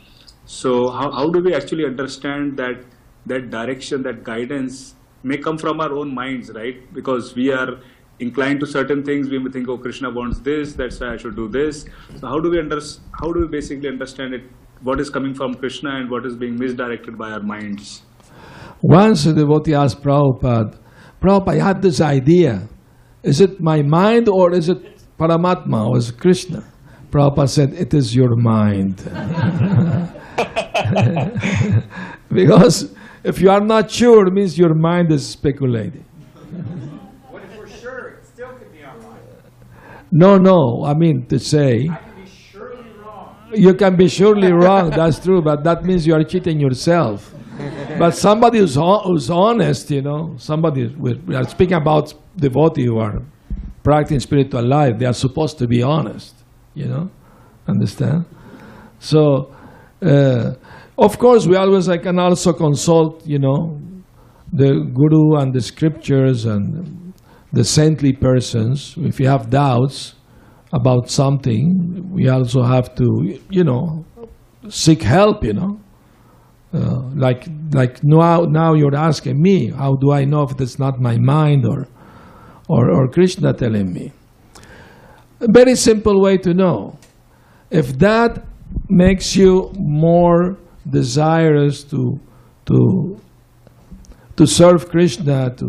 So 0.47 0.91
how, 0.91 1.11
how 1.11 1.29
do 1.29 1.41
we 1.41 1.55
actually 1.55 1.87
understand 1.87 2.57
that 2.57 2.85
that 3.27 3.51
direction, 3.51 4.05
that 4.05 4.23
guidance 4.23 4.95
may 5.23 5.37
come 5.37 5.59
from 5.59 5.81
our 5.81 5.93
own 5.93 6.15
minds, 6.15 6.51
right? 6.55 6.93
Because 6.93 7.35
we 7.35 7.53
are 7.53 7.81
inclined 8.19 8.61
to 8.61 8.67
certain 8.67 9.03
things, 9.03 9.31
we 9.31 9.39
may 9.39 9.51
think, 9.51 9.69
oh, 9.69 9.79
Krishna 9.79 10.11
wants 10.11 10.41
this, 10.41 10.75
that's 10.75 11.01
why 11.01 11.15
I 11.15 11.17
should 11.17 11.37
do 11.37 11.49
this. 11.49 11.87
So 12.19 12.27
how 12.27 12.39
do 12.39 12.51
we 12.51 12.59
under, 12.59 12.81
how 13.19 13.33
do 13.33 13.41
we 13.41 13.49
basically 13.49 13.89
understand 13.89 14.35
it? 14.35 14.43
What 14.83 15.01
is 15.01 15.11
coming 15.11 15.35
from 15.35 15.55
Krishna 15.55 15.91
and 15.91 16.11
what 16.11 16.25
is 16.27 16.37
being 16.37 16.59
misdirected 16.59 17.19
by 17.19 17.31
our 17.33 17.43
minds? 17.43 18.03
Once 18.83 19.27
a 19.27 19.35
devotee 19.35 19.75
asked 19.75 20.03
Prabhupada, 20.03 20.79
Prabhupada, 21.21 21.61
I 21.61 21.65
have 21.65 21.83
this 21.83 22.01
idea. 22.01 22.69
Is 23.23 23.41
it 23.41 23.61
my 23.61 23.83
mind 23.83 24.29
or 24.29 24.55
is 24.55 24.71
it 24.71 24.79
Paramatma 25.19 25.89
or 25.89 25.99
is 25.99 26.09
it 26.11 26.19
Krishna? 26.19 26.65
Prabhupada 27.11 27.49
said, 27.49 27.75
It 27.75 27.93
is 27.93 28.15
your 28.17 28.37
mind. 28.37 28.97
because 32.33 32.95
if 33.25 33.41
you 33.41 33.51
are 33.51 33.61
not 33.61 33.91
sure, 33.91 34.27
it 34.27 34.33
means 34.33 34.59
your 34.59 34.75
mind 34.75 35.13
is 35.13 35.27
speculating. 35.29 36.05
What 37.31 37.43
if 37.45 37.57
we're 37.57 37.69
sure? 37.69 38.09
It 38.09 38.27
still 38.27 38.53
could 38.53 38.73
be 38.73 38.83
our 38.83 38.97
mind. 38.99 39.21
No, 40.11 40.39
no, 40.39 40.85
I 40.85 40.95
mean 40.95 41.27
to 41.27 41.39
say, 41.39 41.89
I 41.89 41.97
could 41.97 42.17
be 42.17 42.31
surely 42.31 42.91
wrong. 43.05 43.37
you 43.53 43.75
can 43.75 43.97
be 43.97 44.09
surely 44.09 44.53
wrong, 44.53 44.91
that's 44.91 45.19
true, 45.19 45.43
but 45.43 45.65
that 45.65 45.85
means 45.85 46.07
you 46.07 46.15
are 46.15 46.25
cheating 46.25 46.61
yourself. 46.61 47.35
But 47.99 48.13
somebody 48.13 48.59
who's, 48.59 48.77
who's 48.77 49.29
honest, 49.31 49.91
you 49.91 50.01
know, 50.01 50.35
somebody, 50.39 50.87
we 50.99 51.15
we 51.27 51.35
are 51.35 51.45
speaking 51.45 51.77
about 51.77 52.15
devotees 52.35 52.87
who 52.87 52.99
are 52.99 53.21
practicing 53.83 54.21
spiritual 54.21 54.67
life, 54.67 54.99
they 54.99 55.07
are 55.07 55.13
supposed 55.13 55.59
to 55.59 55.67
be 55.67 55.83
honest, 55.83 56.35
you 56.75 56.87
know, 56.87 57.11
understand? 57.69 58.25
So, 58.99 59.55
uh, 60.03 60.55
of 61.01 61.19
course, 61.19 61.47
we 61.47 61.57
always, 61.57 61.89
I 61.89 61.97
can 61.97 62.19
also 62.19 62.53
consult, 62.53 63.27
you 63.27 63.39
know, 63.39 63.81
the 64.53 64.91
guru 64.93 65.37
and 65.37 65.55
the 65.55 65.63
scriptures 65.63 66.45
and 66.45 67.15
the 67.53 67.65
saintly 67.65 68.13
persons. 68.13 68.95
If 68.99 69.19
you 69.19 69.27
have 69.27 69.49
doubts 69.49 70.15
about 70.73 71.09
something, 71.09 72.11
we 72.13 72.29
also 72.29 72.63
have 72.63 72.95
to, 72.97 73.39
you 73.49 73.65
know, 73.65 74.05
seek 74.69 75.03
help, 75.03 75.43
you 75.43 75.55
know. 75.55 75.81
Uh, 76.73 77.01
like 77.17 77.49
like 77.73 77.99
now 78.05 78.43
now 78.43 78.75
you're 78.75 78.95
asking 78.95 79.43
me 79.43 79.71
how 79.71 79.97
do 79.97 80.13
I 80.13 80.25
know 80.25 80.45
if 80.45 80.61
it's 80.61 80.79
not 80.79 81.01
my 81.01 81.19
mind 81.19 81.67
or 81.67 81.89
or, 82.69 82.93
or 82.93 83.09
Krishna 83.09 83.53
telling 83.53 83.93
me 83.93 84.13
a 85.41 85.51
very 85.51 85.75
simple 85.75 86.23
way 86.23 86.37
to 86.39 86.55
know 86.55 86.97
if 87.73 87.99
that 87.99 88.47
makes 88.89 89.35
you 89.35 89.73
more 89.77 90.60
desirous 90.89 91.85
to 91.85 92.19
to 92.67 93.19
to 94.37 94.47
serve 94.47 94.89
Krishna 94.89 95.51
to 95.57 95.69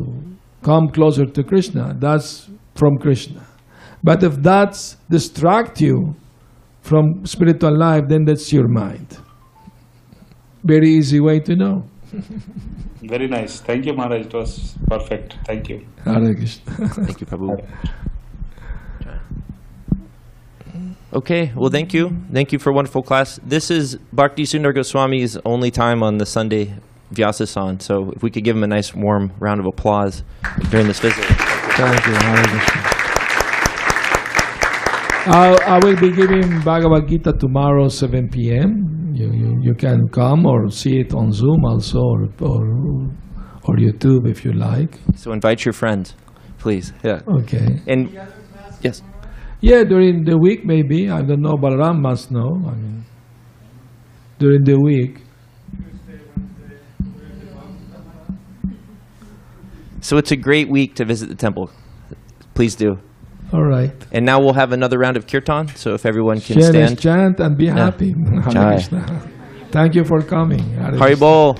come 0.64 0.89
closer 0.89 1.26
to 1.26 1.43
Krishna 1.43 1.95
that's 1.99 2.49
from 2.76 2.97
Krishna 2.97 3.45
but 4.03 4.24
if 4.24 4.36
that's 4.41 4.97
distract 5.09 5.82
you 5.82 6.16
from 6.82 7.26
spiritual 7.26 7.78
life 7.78 8.03
then 8.07 8.26
that's 8.26 8.51
your 8.53 8.68
mind 8.68 9.18
very 10.64 10.89
easy 10.89 11.20
way 11.20 11.39
to 11.39 11.55
know. 11.55 11.84
Very 13.01 13.28
nice. 13.28 13.59
Thank 13.62 13.86
you, 13.86 13.93
Maharaj. 13.93 14.28
It 14.28 14.34
was 14.34 14.76
perfect. 14.88 15.38
Thank 15.45 15.70
you. 15.70 15.88
Hare 16.05 16.36
Krishna. 16.36 16.88
Thank 16.89 17.22
you, 17.22 17.28
Prabhu. 17.28 17.57
Okay, 21.14 21.51
well, 21.57 21.70
thank 21.70 21.93
you. 21.93 22.09
Thank 22.32 22.53
you 22.53 22.59
for 22.59 22.70
a 22.70 22.74
wonderful 22.74 23.03
class. 23.03 23.38
This 23.43 23.70
is 23.70 23.97
Bhakti 24.14 24.43
Sundar 24.43 24.74
Goswami's 24.74 25.38
only 25.43 25.70
time 25.70 26.03
on 26.03 26.20
the 26.20 26.26
Sunday 26.26 26.74
Vyasasan, 27.14 27.82
so 27.82 28.12
if 28.16 28.24
we 28.24 28.32
could 28.32 28.45
give 28.45 28.55
him 28.55 28.64
a 28.64 28.68
nice 28.68 28.95
warm 28.95 29.34
round 29.38 29.59
of 29.59 29.66
applause 29.66 30.24
during 30.70 30.88
this 30.88 31.01
visit. 31.01 31.26
Thank 31.26 32.07
you. 32.07 32.14
Hare 32.14 32.45
Krishna. 32.45 32.82
I, 35.24 35.57
I 35.68 35.80
will 35.84 35.99
be 35.99 36.16
giving 36.16 36.62
Bhagavad 36.62 37.09
Gita 37.09 37.34
tomorrow, 37.34 37.89
7 37.89 38.30
p.m. 38.30 39.12
You, 39.14 39.34
you, 39.34 39.57
you 39.62 39.74
can 39.74 40.07
come 40.07 40.45
or 40.45 40.70
see 40.70 41.01
it 41.01 41.14
on 41.14 41.34
Zoom 41.34 41.66
also 41.66 41.99
or, 41.99 42.24
or, 42.39 42.66
or 43.64 43.76
YouTube 43.76 44.30
if 44.30 44.45
you 44.45 44.53
like. 44.53 44.97
So 45.18 45.34
invite 45.34 45.66
your 45.66 45.74
friends, 45.74 46.16
please. 46.57 46.93
Yeah. 47.03 47.20
Okay. 47.28 47.82
And 47.86 48.09
yes, 48.82 49.03
Yeah, 49.62 49.84
during 49.84 50.26
the 50.26 50.38
week 50.38 50.66
maybe. 50.66 51.09
I 51.09 51.22
don't 51.22 51.41
know, 51.41 51.55
but 51.55 51.78
Ram 51.78 52.01
must 52.01 52.32
know. 52.32 52.62
I 52.68 52.74
mean, 52.74 53.05
during 54.39 54.64
the 54.64 54.80
week. 54.80 55.22
so 60.01 60.18
it's 60.18 60.32
a 60.32 60.36
great 60.36 60.68
week 60.70 60.95
to 60.95 61.05
visit 61.05 61.30
the 61.30 61.36
temple. 61.36 61.70
Please 62.55 62.76
do. 62.76 62.97
All 63.53 63.64
right. 63.64 63.93
And 64.12 64.26
now 64.26 64.39
we'll 64.39 64.53
have 64.53 64.72
another 64.72 64.97
round 64.97 65.16
of 65.16 65.28
kirtan. 65.28 65.68
So 65.76 65.93
if 65.93 66.05
everyone 66.05 66.41
can 66.41 66.59
Share 66.59 66.72
stand. 66.72 66.99
chant 66.99 67.39
and 67.39 67.57
be 67.57 67.68
happy. 67.68 68.14
Thank 69.72 69.95
you 69.95 70.03
for 70.03 70.22
coming. 70.22 70.59
Haribol. 70.76 71.57